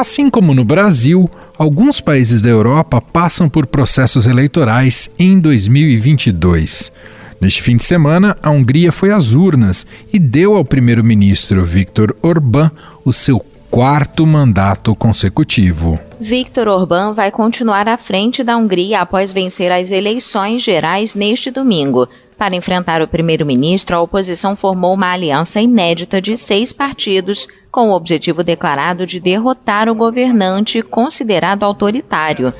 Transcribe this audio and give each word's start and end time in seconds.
Assim 0.00 0.30
como 0.30 0.54
no 0.54 0.64
Brasil, 0.64 1.28
alguns 1.58 2.00
países 2.00 2.40
da 2.40 2.48
Europa 2.48 3.02
passam 3.02 3.50
por 3.50 3.66
processos 3.66 4.26
eleitorais 4.26 5.10
em 5.18 5.38
2022. 5.38 6.90
Neste 7.38 7.60
fim 7.60 7.76
de 7.76 7.84
semana, 7.84 8.34
a 8.42 8.48
Hungria 8.48 8.90
foi 8.92 9.10
às 9.10 9.34
urnas 9.34 9.86
e 10.10 10.18
deu 10.18 10.56
ao 10.56 10.64
primeiro-ministro 10.64 11.62
Viktor 11.66 12.16
Orbán 12.22 12.70
o 13.04 13.12
seu 13.12 13.44
quarto 13.70 14.26
mandato 14.26 14.94
consecutivo. 14.94 16.00
Viktor 16.18 16.66
Orbán 16.66 17.12
vai 17.12 17.30
continuar 17.30 17.86
à 17.86 17.98
frente 17.98 18.42
da 18.42 18.56
Hungria 18.56 19.02
após 19.02 19.32
vencer 19.32 19.70
as 19.70 19.90
eleições 19.90 20.62
gerais 20.62 21.14
neste 21.14 21.50
domingo. 21.50 22.08
Para 22.40 22.56
enfrentar 22.56 23.02
o 23.02 23.06
primeiro-ministro, 23.06 23.94
a 23.94 24.00
oposição 24.00 24.56
formou 24.56 24.94
uma 24.94 25.12
aliança 25.12 25.60
inédita 25.60 26.22
de 26.22 26.38
seis 26.38 26.72
partidos, 26.72 27.46
com 27.70 27.90
o 27.90 27.92
objetivo 27.92 28.42
declarado 28.42 29.04
de 29.04 29.20
derrotar 29.20 29.90
o 29.90 29.94
governante 29.94 30.80
considerado 30.80 31.64
autoritário. 31.64 32.54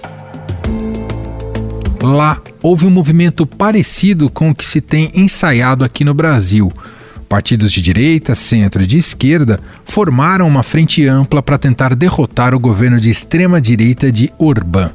Lá 2.02 2.42
houve 2.62 2.84
um 2.84 2.90
movimento 2.90 3.46
parecido 3.46 4.28
com 4.28 4.50
o 4.50 4.54
que 4.54 4.66
se 4.66 4.82
tem 4.82 5.10
ensaiado 5.14 5.82
aqui 5.82 6.04
no 6.04 6.12
Brasil. 6.12 6.70
Partidos 7.26 7.72
de 7.72 7.80
direita, 7.80 8.34
centro 8.34 8.82
e 8.82 8.86
de 8.86 8.98
esquerda 8.98 9.58
formaram 9.86 10.46
uma 10.46 10.62
frente 10.62 11.06
ampla 11.06 11.42
para 11.42 11.56
tentar 11.56 11.94
derrotar 11.94 12.54
o 12.54 12.60
governo 12.60 13.00
de 13.00 13.08
extrema-direita 13.08 14.12
de 14.12 14.30
Orbán. 14.36 14.90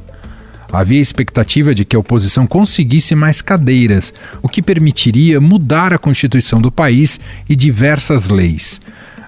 Havia 0.72 1.02
expectativa 1.02 1.74
de 1.74 1.86
que 1.86 1.96
a 1.96 2.00
oposição 2.00 2.46
conseguisse 2.46 3.16
mais 3.16 3.42
cadeiras, 3.42 4.14
o 4.42 4.50
que 4.50 4.62
permitiria 4.62 5.40
mudar 5.40 5.94
a 5.94 5.98
constituição 5.98 6.62
do 6.62 6.72
país 6.72 7.20
e 7.48 7.56
diversas 7.56 8.28
leis. 8.30 8.80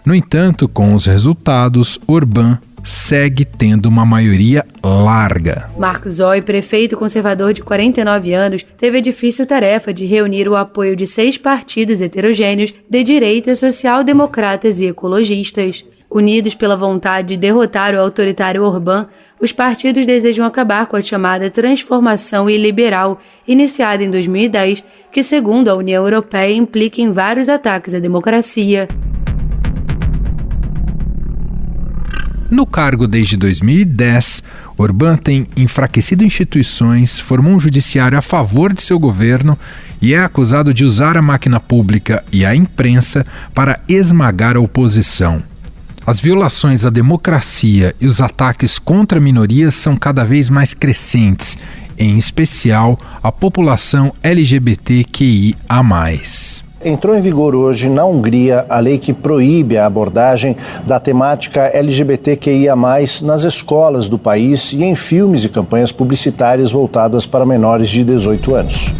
No 0.05 0.15
entanto, 0.15 0.67
com 0.67 0.93
os 0.93 1.05
resultados, 1.05 1.99
Orbán 2.07 2.57
segue 2.87 3.43
tendo 3.43 3.87
uma 3.87 4.05
maioria 4.05 4.65
larga. 4.81 5.69
Marcos 5.77 6.13
Zói, 6.13 6.41
prefeito 6.41 6.95
conservador 6.95 7.51
de 7.51 7.61
49 7.61 8.33
anos, 8.33 8.65
teve 8.77 8.99
a 8.99 9.01
difícil 9.01 9.45
tarefa 9.45 9.93
de 9.93 10.05
reunir 10.05 10.47
o 10.47 10.55
apoio 10.55 10.95
de 10.95 11.05
seis 11.05 11.37
partidos 11.37 11.99
heterogêneos 11.99 12.73
de 12.89 13.03
direita, 13.03 13.55
social-democratas 13.55 14.79
e 14.79 14.85
ecologistas. 14.85 15.83
Unidos 16.09 16.55
pela 16.55 16.77
vontade 16.77 17.29
de 17.29 17.37
derrotar 17.37 17.93
o 17.93 17.99
autoritário 17.99 18.63
Orbán, 18.63 19.07
os 19.39 19.51
partidos 19.51 20.05
desejam 20.05 20.45
acabar 20.45 20.87
com 20.87 20.95
a 20.95 21.01
chamada 21.01 21.49
transformação 21.49 22.49
iliberal, 22.49 23.19
iniciada 23.47 24.03
em 24.03 24.09
2010, 24.09 24.83
que, 25.11 25.21
segundo 25.21 25.69
a 25.69 25.75
União 25.75 26.03
Europeia, 26.03 26.55
implica 26.55 27.01
em 27.01 27.11
vários 27.11 27.49
ataques 27.49 27.93
à 27.93 27.99
democracia. 27.99 28.87
No 32.49 32.65
cargo 32.65 33.07
desde 33.07 33.35
2010, 33.35 34.41
Orbán 34.77 35.17
tem 35.17 35.47
enfraquecido 35.57 36.23
instituições, 36.23 37.19
formou 37.19 37.51
um 37.51 37.59
judiciário 37.59 38.17
a 38.17 38.21
favor 38.21 38.71
de 38.71 38.81
seu 38.81 38.97
governo 38.97 39.59
e 40.01 40.13
é 40.13 40.19
acusado 40.19 40.73
de 40.73 40.85
usar 40.85 41.17
a 41.17 41.21
máquina 41.21 41.59
pública 41.59 42.23
e 42.31 42.45
a 42.45 42.55
imprensa 42.55 43.25
para 43.53 43.81
esmagar 43.89 44.55
a 44.55 44.61
oposição. 44.61 45.43
As 46.07 46.21
violações 46.21 46.85
à 46.85 46.89
democracia 46.89 47.93
e 47.99 48.07
os 48.07 48.21
ataques 48.21 48.79
contra 48.79 49.19
minorias 49.19 49.75
são 49.75 49.97
cada 49.97 50.23
vez 50.23 50.49
mais 50.49 50.73
crescentes, 50.73 51.57
em 51.99 52.17
especial 52.17 52.97
a 53.21 53.29
população 53.29 54.13
LGBTQIA. 54.23 55.57
Entrou 56.85 57.13
em 57.13 57.19
vigor 57.19 57.53
hoje 57.53 57.89
na 57.89 58.05
Hungria 58.05 58.65
a 58.69 58.79
lei 58.79 58.97
que 58.97 59.11
proíbe 59.11 59.77
a 59.77 59.85
abordagem 59.85 60.55
da 60.85 60.97
temática 60.97 61.63
LGBTQIA, 61.63 62.73
nas 63.21 63.43
escolas 63.43 64.07
do 64.07 64.17
país 64.17 64.71
e 64.71 64.85
em 64.85 64.95
filmes 64.95 65.43
e 65.43 65.49
campanhas 65.49 65.91
publicitárias 65.91 66.71
voltadas 66.71 67.25
para 67.25 67.45
menores 67.45 67.89
de 67.89 68.05
18 68.05 68.55
anos. 68.55 68.93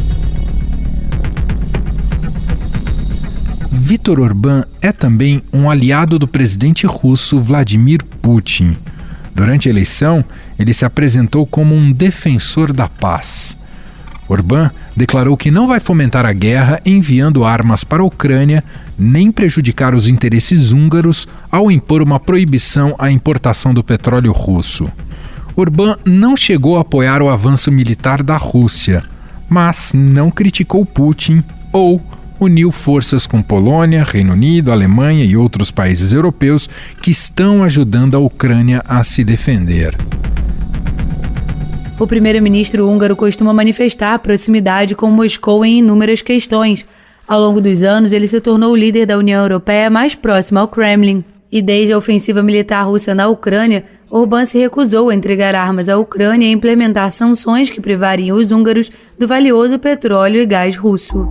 Viktor 3.87 4.19
Orbán 4.19 4.65
é 4.81 4.91
também 4.91 5.41
um 5.53 5.69
aliado 5.69 6.19
do 6.19 6.27
presidente 6.27 6.85
russo 6.85 7.39
Vladimir 7.39 8.03
Putin. 8.21 8.75
Durante 9.33 9.69
a 9.69 9.71
eleição, 9.71 10.25
ele 10.59 10.73
se 10.73 10.83
apresentou 10.83 11.47
como 11.47 11.73
um 11.73 11.93
defensor 11.93 12.73
da 12.73 12.89
paz. 12.89 13.57
Orbán 14.27 14.71
declarou 14.93 15.37
que 15.37 15.49
não 15.49 15.69
vai 15.69 15.79
fomentar 15.79 16.25
a 16.25 16.33
guerra 16.33 16.81
enviando 16.85 17.45
armas 17.45 17.85
para 17.85 18.03
a 18.03 18.05
Ucrânia, 18.05 18.61
nem 18.99 19.31
prejudicar 19.31 19.95
os 19.95 20.05
interesses 20.05 20.73
húngaros 20.73 21.25
ao 21.49 21.71
impor 21.71 22.01
uma 22.01 22.19
proibição 22.19 22.93
à 22.99 23.09
importação 23.09 23.73
do 23.73 23.85
petróleo 23.85 24.33
russo. 24.33 24.91
Orbán 25.55 25.95
não 26.03 26.35
chegou 26.35 26.77
a 26.77 26.81
apoiar 26.81 27.21
o 27.21 27.29
avanço 27.29 27.71
militar 27.71 28.21
da 28.21 28.35
Rússia, 28.35 29.01
mas 29.47 29.93
não 29.95 30.29
criticou 30.29 30.85
Putin 30.85 31.41
ou 31.71 32.01
uniu 32.39 32.71
forças 32.71 33.25
com 33.25 33.41
Polônia, 33.41 34.03
Reino 34.03 34.33
Unido, 34.33 34.71
Alemanha 34.71 35.23
e 35.23 35.35
outros 35.35 35.71
países 35.71 36.13
europeus 36.13 36.69
que 37.01 37.11
estão 37.11 37.63
ajudando 37.63 38.15
a 38.15 38.19
Ucrânia 38.19 38.81
a 38.87 39.03
se 39.03 39.23
defender. 39.23 39.95
O 41.99 42.05
primeiro-ministro 42.05 42.87
húngaro 42.87 43.15
costuma 43.15 43.51
manifestar 43.51 44.19
proximidade 44.19 44.93
com 44.93 45.09
Moscou 45.09 45.65
em 45.65 45.79
inúmeras 45.79 46.21
questões. 46.21 46.85
Ao 47.27 47.39
longo 47.39 47.59
dos 47.59 47.81
anos, 47.81 48.13
ele 48.13 48.27
se 48.27 48.39
tornou 48.39 48.71
o 48.71 48.75
líder 48.75 49.07
da 49.07 49.17
União 49.17 49.41
Europeia 49.41 49.89
mais 49.89 50.13
próximo 50.13 50.59
ao 50.59 50.67
Kremlin. 50.67 51.23
E 51.51 51.61
desde 51.61 51.93
a 51.93 51.97
ofensiva 51.97 52.43
militar 52.43 52.83
russa 52.83 53.15
na 53.15 53.27
Ucrânia, 53.27 53.83
Orbán 54.09 54.45
se 54.45 54.59
recusou 54.59 55.09
a 55.09 55.15
entregar 55.15 55.55
armas 55.55 55.89
à 55.89 55.97
Ucrânia 55.97 56.47
e 56.47 56.51
implementar 56.51 57.11
sanções 57.11 57.69
que 57.69 57.81
privariam 57.81 58.37
os 58.37 58.51
húngaros 58.51 58.91
do 59.17 59.27
valioso 59.27 59.79
petróleo 59.79 60.39
e 60.39 60.45
gás 60.45 60.75
russo. 60.75 61.27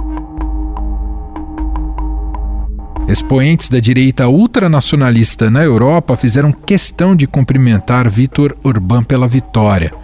Expoentes 3.09 3.69
da 3.69 3.78
direita 3.78 4.27
ultranacionalista 4.27 5.49
na 5.49 5.62
Europa 5.62 6.17
fizeram 6.17 6.50
questão 6.50 7.15
de 7.15 7.25
cumprimentar 7.25 8.11
Vítor 8.11 8.56
Orbán 8.65 9.05
pela 9.05 9.28
vitória. 9.28 9.94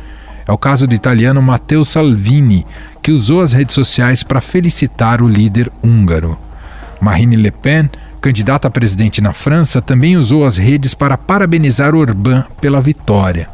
É 0.46 0.52
o 0.52 0.58
caso 0.58 0.86
do 0.86 0.94
italiano 0.94 1.42
Matteo 1.42 1.84
Salvini, 1.84 2.64
que 3.02 3.10
usou 3.10 3.40
as 3.40 3.52
redes 3.52 3.74
sociais 3.74 4.22
para 4.22 4.40
felicitar 4.40 5.20
o 5.20 5.28
líder 5.28 5.70
húngaro. 5.82 6.38
Marine 7.00 7.34
Le 7.34 7.50
Pen, 7.50 7.90
candidata 8.20 8.68
a 8.68 8.70
presidente 8.70 9.20
na 9.20 9.32
França, 9.32 9.82
também 9.82 10.16
usou 10.16 10.46
as 10.46 10.56
redes 10.56 10.94
para 10.94 11.18
parabenizar 11.18 11.96
Orbán 11.96 12.44
pela 12.60 12.80
vitória. 12.80 13.48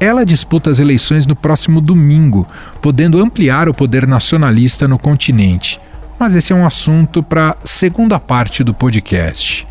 Ela 0.00 0.24
disputa 0.24 0.70
as 0.70 0.78
eleições 0.78 1.26
no 1.26 1.36
próximo 1.36 1.82
domingo, 1.82 2.48
podendo 2.80 3.22
ampliar 3.22 3.68
o 3.68 3.74
poder 3.74 4.06
nacionalista 4.06 4.88
no 4.88 4.98
continente. 4.98 5.78
Mas 6.20 6.36
esse 6.36 6.52
é 6.52 6.54
um 6.54 6.66
assunto 6.66 7.22
para 7.22 7.52
a 7.52 7.56
segunda 7.64 8.20
parte 8.20 8.62
do 8.62 8.74
podcast. 8.74 9.66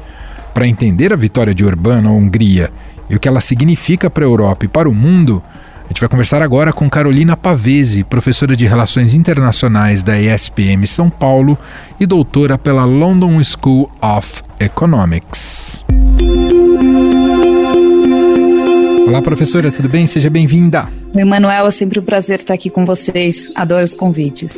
Para 0.52 0.68
entender 0.68 1.14
a 1.14 1.16
vitória 1.16 1.54
de 1.54 1.64
Orbán 1.64 2.02
na 2.02 2.10
Hungria 2.10 2.72
e 3.08 3.16
o 3.16 3.20
que 3.20 3.28
ela 3.28 3.40
significa 3.40 4.10
para 4.10 4.26
a 4.26 4.28
Europa 4.28 4.66
e 4.66 4.68
para 4.68 4.90
o 4.90 4.94
mundo, 4.94 5.44
a 5.86 5.90
gente 5.90 6.00
vai 6.00 6.10
conversar 6.10 6.42
agora 6.42 6.74
com 6.74 6.90
Carolina 6.90 7.38
Pavese, 7.38 8.04
professora 8.04 8.56
de 8.56 8.66
Relações 8.66 9.14
Internacionais 9.14 10.02
da 10.02 10.20
ESPM 10.20 10.88
São 10.88 11.08
Paulo 11.08 11.56
e 12.00 12.08
doutora 12.08 12.58
pela 12.58 12.84
London 12.84 13.40
School 13.44 13.88
of 14.02 14.42
Economics. 14.60 15.86
Olá, 19.08 19.22
professora, 19.22 19.72
tudo 19.72 19.88
bem? 19.88 20.08
Seja 20.08 20.32
bem-vinda. 20.32 20.90
Oi, 21.16 21.24
Manuel, 21.24 21.68
é 21.68 21.72
sempre 21.72 22.00
um 22.00 22.04
prazer 22.04 22.40
estar 22.40 22.56
aqui 22.56 22.72
com 22.72 22.88
vocês. 22.88 23.52
Adoro 23.54 23.86
os 23.86 23.94
convites. 23.94 24.58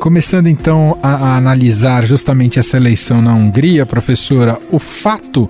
Começando 0.00 0.48
então 0.48 0.98
a, 1.02 1.10
a 1.10 1.36
analisar 1.36 2.04
justamente 2.06 2.58
essa 2.58 2.76
eleição 2.76 3.20
na 3.20 3.34
Hungria, 3.34 3.84
professora, 3.86 4.58
o 4.72 4.78
fato 4.78 5.48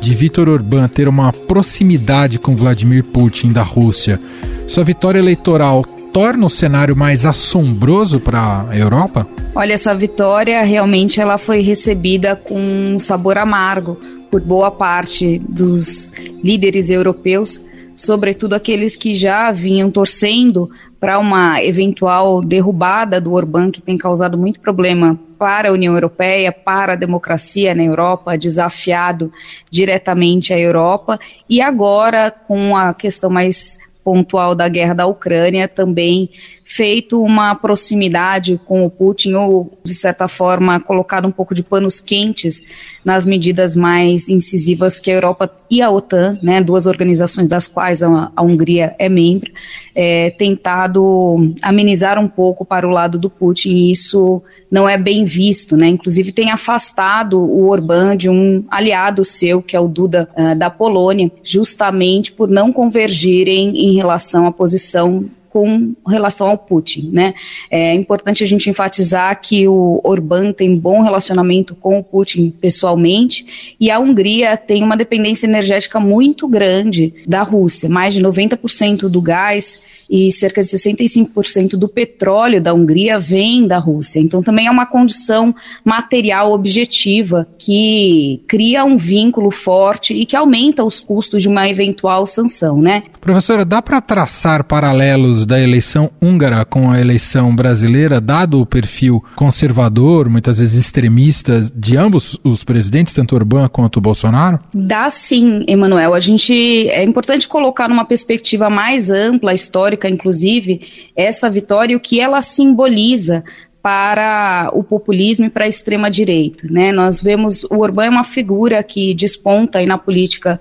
de 0.00 0.14
Viktor 0.14 0.48
Orbán 0.48 0.88
ter 0.88 1.08
uma 1.08 1.32
proximidade 1.32 2.38
com 2.38 2.56
Vladimir 2.56 3.04
Putin 3.04 3.50
da 3.50 3.62
Rússia 3.62 4.18
sua 4.66 4.82
vitória 4.82 5.18
eleitoral 5.18 5.84
torna 6.12 6.46
o 6.46 6.50
cenário 6.50 6.96
mais 6.96 7.26
assombroso 7.26 8.18
para 8.18 8.66
a 8.68 8.76
Europa? 8.76 9.26
Olha, 9.54 9.74
essa 9.74 9.94
vitória 9.94 10.62
realmente 10.62 11.20
ela 11.20 11.38
foi 11.38 11.60
recebida 11.60 12.34
com 12.34 12.58
um 12.58 12.98
sabor 12.98 13.36
amargo 13.36 13.98
por 14.30 14.40
boa 14.40 14.70
parte 14.70 15.40
dos 15.48 16.12
líderes 16.42 16.88
europeus, 16.88 17.62
sobretudo 17.94 18.54
aqueles 18.54 18.96
que 18.96 19.14
já 19.14 19.52
vinham 19.52 19.90
torcendo 19.90 20.70
para 21.04 21.18
uma 21.18 21.62
eventual 21.62 22.40
derrubada 22.40 23.20
do 23.20 23.34
Orbán, 23.34 23.70
que 23.70 23.82
tem 23.82 23.98
causado 23.98 24.38
muito 24.38 24.58
problema 24.58 25.20
para 25.38 25.68
a 25.68 25.72
União 25.72 25.92
Europeia, 25.92 26.50
para 26.50 26.94
a 26.94 26.96
democracia 26.96 27.74
na 27.74 27.84
Europa, 27.84 28.38
desafiado 28.38 29.30
diretamente 29.70 30.54
a 30.54 30.58
Europa, 30.58 31.20
e 31.46 31.60
agora 31.60 32.30
com 32.30 32.74
a 32.74 32.94
questão 32.94 33.28
mais 33.28 33.78
pontual 34.02 34.54
da 34.54 34.66
guerra 34.66 34.94
da 34.94 35.06
Ucrânia 35.06 35.68
também 35.68 36.30
feito 36.64 37.22
uma 37.22 37.54
proximidade 37.54 38.58
com 38.64 38.86
o 38.86 38.90
Putin 38.90 39.34
ou, 39.34 39.78
de 39.84 39.94
certa 39.94 40.26
forma, 40.26 40.80
colocado 40.80 41.28
um 41.28 41.30
pouco 41.30 41.54
de 41.54 41.62
panos 41.62 42.00
quentes 42.00 42.64
nas 43.04 43.24
medidas 43.24 43.76
mais 43.76 44.30
incisivas 44.30 44.98
que 44.98 45.10
a 45.10 45.14
Europa 45.14 45.52
e 45.70 45.82
a 45.82 45.90
OTAN, 45.90 46.38
né, 46.42 46.62
duas 46.62 46.86
organizações 46.86 47.48
das 47.48 47.68
quais 47.68 48.02
a, 48.02 48.32
a 48.34 48.42
Hungria 48.42 48.94
é 48.98 49.10
membro, 49.10 49.52
é, 49.94 50.30
tentado 50.30 51.54
amenizar 51.60 52.18
um 52.18 52.28
pouco 52.28 52.64
para 52.64 52.88
o 52.88 52.90
lado 52.90 53.18
do 53.18 53.28
Putin 53.28 53.70
e 53.70 53.90
isso 53.92 54.42
não 54.70 54.88
é 54.88 54.96
bem 54.96 55.24
visto, 55.24 55.76
né? 55.76 55.86
Inclusive 55.86 56.32
tem 56.32 56.50
afastado 56.50 57.38
o 57.38 57.68
Orbán 57.68 58.16
de 58.16 58.28
um 58.28 58.64
aliado 58.68 59.24
seu, 59.24 59.62
que 59.62 59.76
é 59.76 59.80
o 59.80 59.86
Duda 59.86 60.28
uh, 60.36 60.58
da 60.58 60.68
Polônia, 60.68 61.30
justamente 61.44 62.32
por 62.32 62.48
não 62.48 62.72
convergirem 62.72 63.68
em 63.76 63.94
relação 63.94 64.46
à 64.46 64.52
posição 64.52 65.26
com 65.54 65.94
relação 66.04 66.48
ao 66.48 66.58
Putin, 66.58 67.10
né? 67.12 67.32
É 67.70 67.94
importante 67.94 68.42
a 68.42 68.46
gente 68.46 68.68
enfatizar 68.68 69.40
que 69.40 69.68
o 69.68 70.00
Orbán 70.02 70.52
tem 70.52 70.76
bom 70.76 71.00
relacionamento 71.00 71.76
com 71.76 71.96
o 71.96 72.02
Putin 72.02 72.50
pessoalmente 72.50 73.76
e 73.78 73.88
a 73.88 74.00
Hungria 74.00 74.56
tem 74.56 74.82
uma 74.82 74.96
dependência 74.96 75.46
energética 75.46 76.00
muito 76.00 76.48
grande 76.48 77.14
da 77.24 77.44
Rússia, 77.44 77.88
mais 77.88 78.14
de 78.14 78.20
90% 78.20 79.08
do 79.08 79.22
gás 79.22 79.78
e 80.08 80.30
cerca 80.32 80.62
de 80.62 80.68
65% 80.68 81.70
do 81.70 81.88
petróleo 81.88 82.62
da 82.62 82.74
Hungria 82.74 83.18
vem 83.18 83.66
da 83.66 83.78
Rússia. 83.78 84.20
Então 84.20 84.42
também 84.42 84.66
é 84.66 84.70
uma 84.70 84.86
condição 84.86 85.54
material 85.84 86.52
objetiva 86.52 87.46
que 87.58 88.42
cria 88.46 88.84
um 88.84 88.96
vínculo 88.96 89.50
forte 89.50 90.14
e 90.14 90.26
que 90.26 90.36
aumenta 90.36 90.84
os 90.84 91.00
custos 91.00 91.42
de 91.42 91.48
uma 91.48 91.68
eventual 91.68 92.26
sanção, 92.26 92.80
né? 92.80 93.04
Professora, 93.20 93.64
dá 93.64 93.80
para 93.80 94.00
traçar 94.00 94.64
paralelos 94.64 95.43
da 95.46 95.60
eleição 95.60 96.10
húngara 96.20 96.64
com 96.64 96.90
a 96.90 97.00
eleição 97.00 97.54
brasileira, 97.54 98.20
dado 98.20 98.60
o 98.60 98.66
perfil 98.66 99.24
conservador, 99.36 100.28
muitas 100.28 100.58
vezes 100.58 100.78
extremista 100.78 101.60
de 101.74 101.96
ambos 101.96 102.38
os 102.44 102.64
presidentes, 102.64 103.14
tanto 103.14 103.34
Orbán 103.34 103.68
quanto 103.68 104.00
Bolsonaro? 104.00 104.58
Dá 104.72 105.08
sim, 105.10 105.64
Emanuel. 105.66 106.14
A 106.14 106.20
gente 106.20 106.52
é 106.88 107.02
importante 107.02 107.48
colocar 107.48 107.88
numa 107.88 108.04
perspectiva 108.04 108.68
mais 108.68 109.10
ampla 109.10 109.54
histórica, 109.54 110.08
inclusive, 110.08 110.80
essa 111.16 111.50
vitória 111.50 111.92
e 111.92 111.96
o 111.96 112.00
que 112.00 112.20
ela 112.20 112.40
simboliza 112.40 113.44
para 113.84 114.70
o 114.72 114.82
populismo 114.82 115.44
e 115.44 115.50
para 115.50 115.66
a 115.66 115.68
extrema 115.68 116.10
direita, 116.10 116.66
né? 116.70 116.90
Nós 116.90 117.20
vemos 117.20 117.64
o 117.64 117.80
Orbán 117.80 118.06
é 118.06 118.08
uma 118.08 118.24
figura 118.24 118.82
que 118.82 119.12
desponta 119.12 119.78
aí 119.78 119.84
na 119.84 119.98
política 119.98 120.58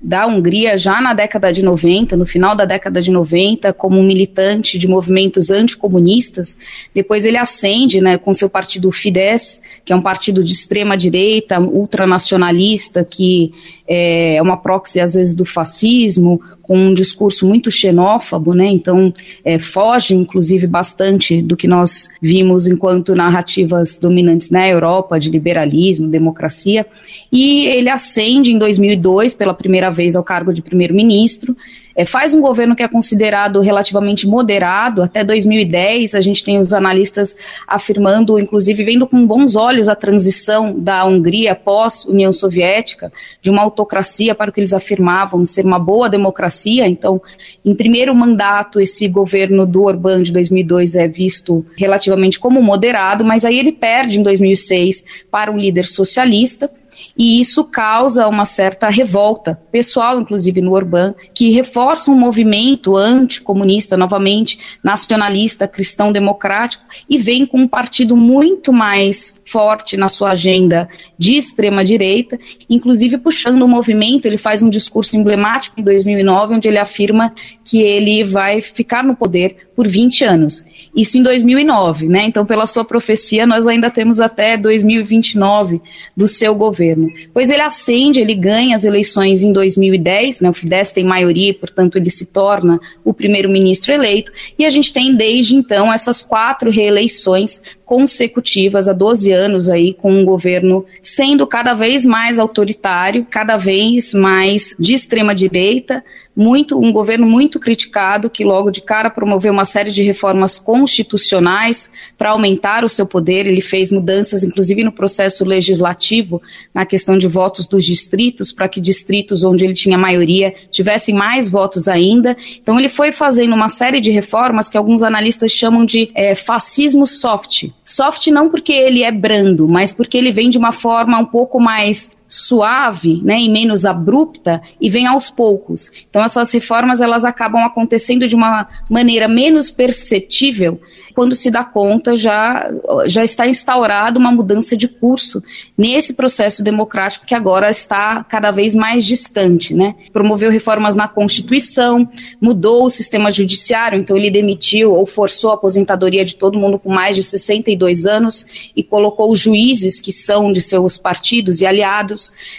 da 0.00 0.26
Hungria 0.26 0.76
já 0.76 1.00
na 1.00 1.14
década 1.14 1.52
de 1.52 1.62
90, 1.62 2.16
no 2.16 2.26
final 2.26 2.54
da 2.54 2.64
década 2.64 3.00
de 3.00 3.10
90, 3.10 3.72
como 3.72 4.02
militante 4.02 4.78
de 4.78 4.86
movimentos 4.86 5.50
anticomunistas. 5.50 6.56
Depois 6.94 7.24
ele 7.24 7.36
ascende 7.36 8.00
né, 8.00 8.18
com 8.18 8.32
seu 8.34 8.48
partido 8.48 8.92
Fidesz, 8.92 9.60
que 9.84 9.92
é 9.92 9.96
um 9.96 10.02
partido 10.02 10.42
de 10.44 10.52
extrema 10.52 10.96
direita, 10.96 11.60
ultranacionalista, 11.60 13.04
que 13.04 13.52
é 13.88 14.42
uma 14.42 14.56
proxy 14.56 14.98
às 14.98 15.14
vezes 15.14 15.34
do 15.34 15.44
fascismo, 15.44 16.40
com 16.60 16.76
um 16.76 16.94
discurso 16.94 17.46
muito 17.46 17.70
xenófobo, 17.70 18.52
né? 18.52 18.66
Então 18.66 19.14
é, 19.44 19.58
foge, 19.58 20.14
inclusive, 20.14 20.66
bastante 20.66 21.40
do 21.40 21.56
que 21.56 21.68
nós 21.68 22.08
vimos 22.20 22.66
enquanto 22.66 23.14
narrativas 23.14 23.98
dominantes 24.00 24.50
na 24.50 24.68
Europa 24.68 25.20
de 25.20 25.30
liberalismo, 25.30 26.08
democracia. 26.08 26.84
E 27.30 27.66
ele 27.66 27.88
ascende 27.88 28.52
em 28.52 28.58
2002 28.58 29.34
pela 29.34 29.54
primeira 29.54 29.85
vez 29.90 30.16
ao 30.16 30.24
cargo 30.24 30.52
de 30.52 30.62
primeiro-ministro 30.62 31.56
é, 31.96 32.04
faz 32.04 32.34
um 32.34 32.42
governo 32.42 32.76
que 32.76 32.82
é 32.82 32.88
considerado 32.88 33.58
relativamente 33.60 34.26
moderado. 34.26 35.02
Até 35.02 35.24
2010, 35.24 36.14
a 36.14 36.20
gente 36.20 36.44
tem 36.44 36.58
os 36.58 36.74
analistas 36.74 37.34
afirmando, 37.66 38.38
inclusive 38.38 38.84
vendo 38.84 39.06
com 39.06 39.26
bons 39.26 39.56
olhos 39.56 39.88
a 39.88 39.96
transição 39.96 40.78
da 40.78 41.06
Hungria 41.06 41.54
pós-União 41.54 42.32
Soviética, 42.34 43.10
de 43.40 43.48
uma 43.48 43.62
autocracia 43.62 44.34
para 44.34 44.50
o 44.50 44.52
que 44.52 44.60
eles 44.60 44.74
afirmavam 44.74 45.46
ser 45.46 45.64
uma 45.64 45.78
boa 45.78 46.10
democracia. 46.10 46.86
Então, 46.86 47.20
em 47.64 47.74
primeiro 47.74 48.14
mandato, 48.14 48.78
esse 48.78 49.08
governo 49.08 49.64
do 49.64 49.82
Orbán 49.82 50.22
de 50.22 50.32
2002 50.32 50.94
é 50.94 51.08
visto 51.08 51.64
relativamente 51.78 52.38
como 52.38 52.62
moderado, 52.62 53.24
mas 53.24 53.42
aí 53.42 53.58
ele 53.58 53.72
perde 53.72 54.20
em 54.20 54.22
2006 54.22 55.02
para 55.30 55.50
um 55.50 55.56
líder 55.56 55.86
socialista 55.86 56.70
e 57.16 57.40
isso 57.40 57.64
causa 57.64 58.28
uma 58.28 58.44
certa 58.44 58.88
revolta 58.88 59.60
pessoal, 59.72 60.20
inclusive 60.20 60.60
no 60.60 60.72
Orbán, 60.72 61.14
que 61.34 61.50
reforça 61.50 62.10
um 62.10 62.18
movimento 62.18 62.96
anticomunista, 62.96 63.96
novamente 63.96 64.58
nacionalista, 64.82 65.66
cristão 65.66 66.12
democrático, 66.12 66.84
e 67.08 67.16
vem 67.16 67.46
com 67.46 67.58
um 67.58 67.68
partido 67.68 68.16
muito 68.16 68.72
mais 68.72 69.34
forte 69.46 69.96
na 69.96 70.08
sua 70.08 70.32
agenda 70.32 70.88
de 71.18 71.36
extrema 71.36 71.84
direita, 71.84 72.38
inclusive 72.68 73.16
puxando 73.16 73.62
o 73.62 73.68
movimento, 73.68 74.26
ele 74.26 74.38
faz 74.38 74.62
um 74.62 74.68
discurso 74.68 75.16
emblemático 75.16 75.80
em 75.80 75.84
2009, 75.84 76.54
onde 76.54 76.68
ele 76.68 76.78
afirma 76.78 77.32
que 77.64 77.80
ele 77.80 78.24
vai 78.24 78.60
ficar 78.60 79.04
no 79.04 79.14
poder 79.14 79.68
por 79.74 79.86
20 79.86 80.24
anos. 80.24 80.66
Isso 80.94 81.18
em 81.18 81.22
2009, 81.22 82.08
né? 82.08 82.24
Então, 82.24 82.44
pela 82.46 82.66
sua 82.66 82.84
profecia, 82.84 83.46
nós 83.46 83.66
ainda 83.66 83.90
temos 83.90 84.20
até 84.20 84.56
2029 84.56 85.80
do 86.16 86.26
seu 86.26 86.54
governo. 86.54 87.05
Pois 87.32 87.50
ele 87.50 87.62
ascende, 87.62 88.20
ele 88.20 88.34
ganha 88.34 88.74
as 88.76 88.84
eleições 88.84 89.42
em 89.42 89.52
2010, 89.52 90.40
né? 90.40 90.50
O 90.50 90.52
Fidesz 90.52 90.92
tem 90.92 91.04
maioria, 91.04 91.52
portanto, 91.54 91.96
ele 91.96 92.10
se 92.10 92.26
torna 92.26 92.80
o 93.04 93.12
primeiro-ministro 93.12 93.92
eleito. 93.92 94.32
E 94.58 94.64
a 94.64 94.70
gente 94.70 94.92
tem 94.92 95.14
desde 95.14 95.54
então 95.54 95.92
essas 95.92 96.22
quatro 96.22 96.70
reeleições 96.70 97.62
consecutivas 97.86 98.88
há 98.88 98.92
12 98.92 99.30
anos 99.30 99.68
aí 99.68 99.94
com 99.94 100.12
um 100.12 100.24
governo 100.24 100.84
sendo 101.00 101.46
cada 101.46 101.72
vez 101.72 102.04
mais 102.04 102.36
autoritário, 102.36 103.24
cada 103.24 103.56
vez 103.56 104.12
mais 104.12 104.74
de 104.76 104.92
extrema 104.92 105.32
direita, 105.32 106.02
muito 106.36 106.78
um 106.78 106.92
governo 106.92 107.26
muito 107.26 107.58
criticado 107.58 108.28
que 108.28 108.44
logo 108.44 108.70
de 108.70 108.82
cara 108.82 109.08
promoveu 109.08 109.52
uma 109.52 109.64
série 109.64 109.90
de 109.90 110.02
reformas 110.02 110.58
constitucionais 110.58 111.88
para 112.18 112.30
aumentar 112.30 112.84
o 112.84 112.88
seu 112.88 113.06
poder. 113.06 113.46
Ele 113.46 113.62
fez 113.62 113.90
mudanças, 113.90 114.44
inclusive 114.44 114.84
no 114.84 114.92
processo 114.92 115.44
legislativo, 115.44 116.42
na 116.74 116.84
questão 116.84 117.16
de 117.16 117.26
votos 117.26 117.66
dos 117.66 117.84
distritos, 117.84 118.52
para 118.52 118.68
que 118.68 118.80
distritos 118.80 119.42
onde 119.44 119.64
ele 119.64 119.72
tinha 119.72 119.96
maioria 119.96 120.52
tivessem 120.70 121.14
mais 121.14 121.48
votos 121.48 121.88
ainda. 121.88 122.36
Então 122.60 122.78
ele 122.78 122.90
foi 122.90 123.12
fazendo 123.12 123.54
uma 123.54 123.70
série 123.70 124.00
de 124.00 124.10
reformas 124.10 124.68
que 124.68 124.76
alguns 124.76 125.02
analistas 125.02 125.52
chamam 125.52 125.86
de 125.86 126.10
é, 126.14 126.34
fascismo 126.34 127.06
soft. 127.06 127.70
Soft 127.86 128.26
não 128.26 128.50
porque 128.50 128.72
ele 128.72 129.04
é 129.04 129.12
brando, 129.12 129.68
mas 129.68 129.92
porque 129.92 130.18
ele 130.18 130.32
vem 130.32 130.50
de 130.50 130.58
uma 130.58 130.72
forma 130.72 131.18
um 131.18 131.24
pouco 131.24 131.60
mais 131.60 132.10
suave, 132.28 133.20
né, 133.22 133.40
e 133.40 133.48
menos 133.48 133.84
abrupta 133.84 134.60
e 134.80 134.90
vem 134.90 135.06
aos 135.06 135.30
poucos. 135.30 135.90
Então 136.08 136.22
essas 136.22 136.50
reformas 136.52 137.00
elas 137.00 137.24
acabam 137.24 137.64
acontecendo 137.64 138.26
de 138.26 138.34
uma 138.34 138.68
maneira 138.88 139.28
menos 139.28 139.70
perceptível 139.70 140.80
quando 141.16 141.34
se 141.34 141.50
dá 141.50 141.64
conta, 141.64 142.14
já, 142.14 142.70
já 143.06 143.24
está 143.24 143.48
instaurada 143.48 144.18
uma 144.18 144.30
mudança 144.30 144.76
de 144.76 144.86
curso 144.86 145.42
nesse 145.76 146.12
processo 146.12 146.62
democrático 146.62 147.24
que 147.24 147.34
agora 147.34 147.70
está 147.70 148.22
cada 148.24 148.50
vez 148.50 148.74
mais 148.74 149.02
distante. 149.02 149.72
Né? 149.72 149.94
Promoveu 150.12 150.50
reformas 150.50 150.94
na 150.94 151.08
Constituição, 151.08 152.06
mudou 152.38 152.84
o 152.84 152.90
sistema 152.90 153.32
judiciário, 153.32 153.98
então 153.98 154.14
ele 154.14 154.30
demitiu 154.30 154.92
ou 154.92 155.06
forçou 155.06 155.52
a 155.52 155.54
aposentadoria 155.54 156.22
de 156.22 156.36
todo 156.36 156.58
mundo 156.58 156.78
com 156.78 156.92
mais 156.92 157.16
de 157.16 157.22
62 157.22 158.04
anos 158.04 158.46
e 158.76 158.84
colocou 158.84 159.32
os 159.32 159.40
juízes 159.40 159.98
que 159.98 160.12
são 160.12 160.52
de 160.52 160.60
seus 160.60 160.98
partidos 160.98 161.62
e 161.62 161.66
aliados, 161.66 162.15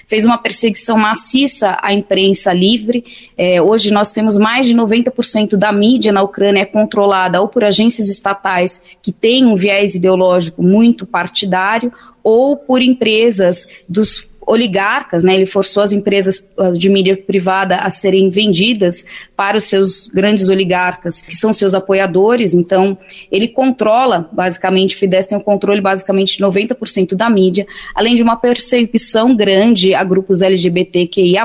fez 0.07 0.25
uma 0.25 0.37
perseguição 0.37 0.97
maciça 0.97 1.77
à 1.81 1.93
imprensa 1.93 2.51
livre. 2.53 3.03
É, 3.37 3.61
hoje 3.61 3.91
nós 3.91 4.11
temos 4.11 4.37
mais 4.37 4.67
de 4.67 4.73
90% 4.73 5.55
da 5.55 5.71
mídia 5.71 6.11
na 6.11 6.21
Ucrânia 6.21 6.61
é 6.61 6.65
controlada 6.65 7.41
ou 7.41 7.47
por 7.47 7.63
agências 7.63 8.09
estatais 8.09 8.81
que 9.01 9.11
têm 9.11 9.45
um 9.45 9.55
viés 9.55 9.95
ideológico 9.95 10.61
muito 10.61 11.05
partidário 11.05 11.91
ou 12.23 12.57
por 12.57 12.81
empresas 12.81 13.65
dos 13.87 14.26
oligarcas, 14.47 15.25
né? 15.25 15.35
Ele 15.35 15.45
forçou 15.45 15.83
as 15.83 15.91
empresas 15.91 16.41
de 16.77 16.89
mídia 16.89 17.17
privada 17.17 17.75
a 17.75 17.89
serem 17.89 18.29
vendidas 18.29 19.05
para 19.35 19.57
os 19.57 19.65
seus 19.65 20.07
grandes 20.07 20.47
oligarcas, 20.47 21.21
que 21.21 21.35
são 21.35 21.51
seus 21.51 21.73
apoiadores. 21.73 22.53
Então, 22.53 22.97
ele 23.29 23.49
controla, 23.49 24.29
basicamente, 24.31 24.95
o 24.95 24.97
Fidesz 24.97 25.25
tem 25.25 25.37
o 25.37 25.41
controle 25.41 25.81
basicamente 25.81 26.37
de 26.37 26.43
90% 26.43 27.13
da 27.13 27.29
mídia, 27.29 27.67
além 27.93 28.15
de 28.15 28.23
uma 28.23 28.37
perseguição 28.37 29.35
grande 29.35 29.93
a 29.93 30.03
grupos 30.03 30.41
LGBTQIA+, 30.41 31.43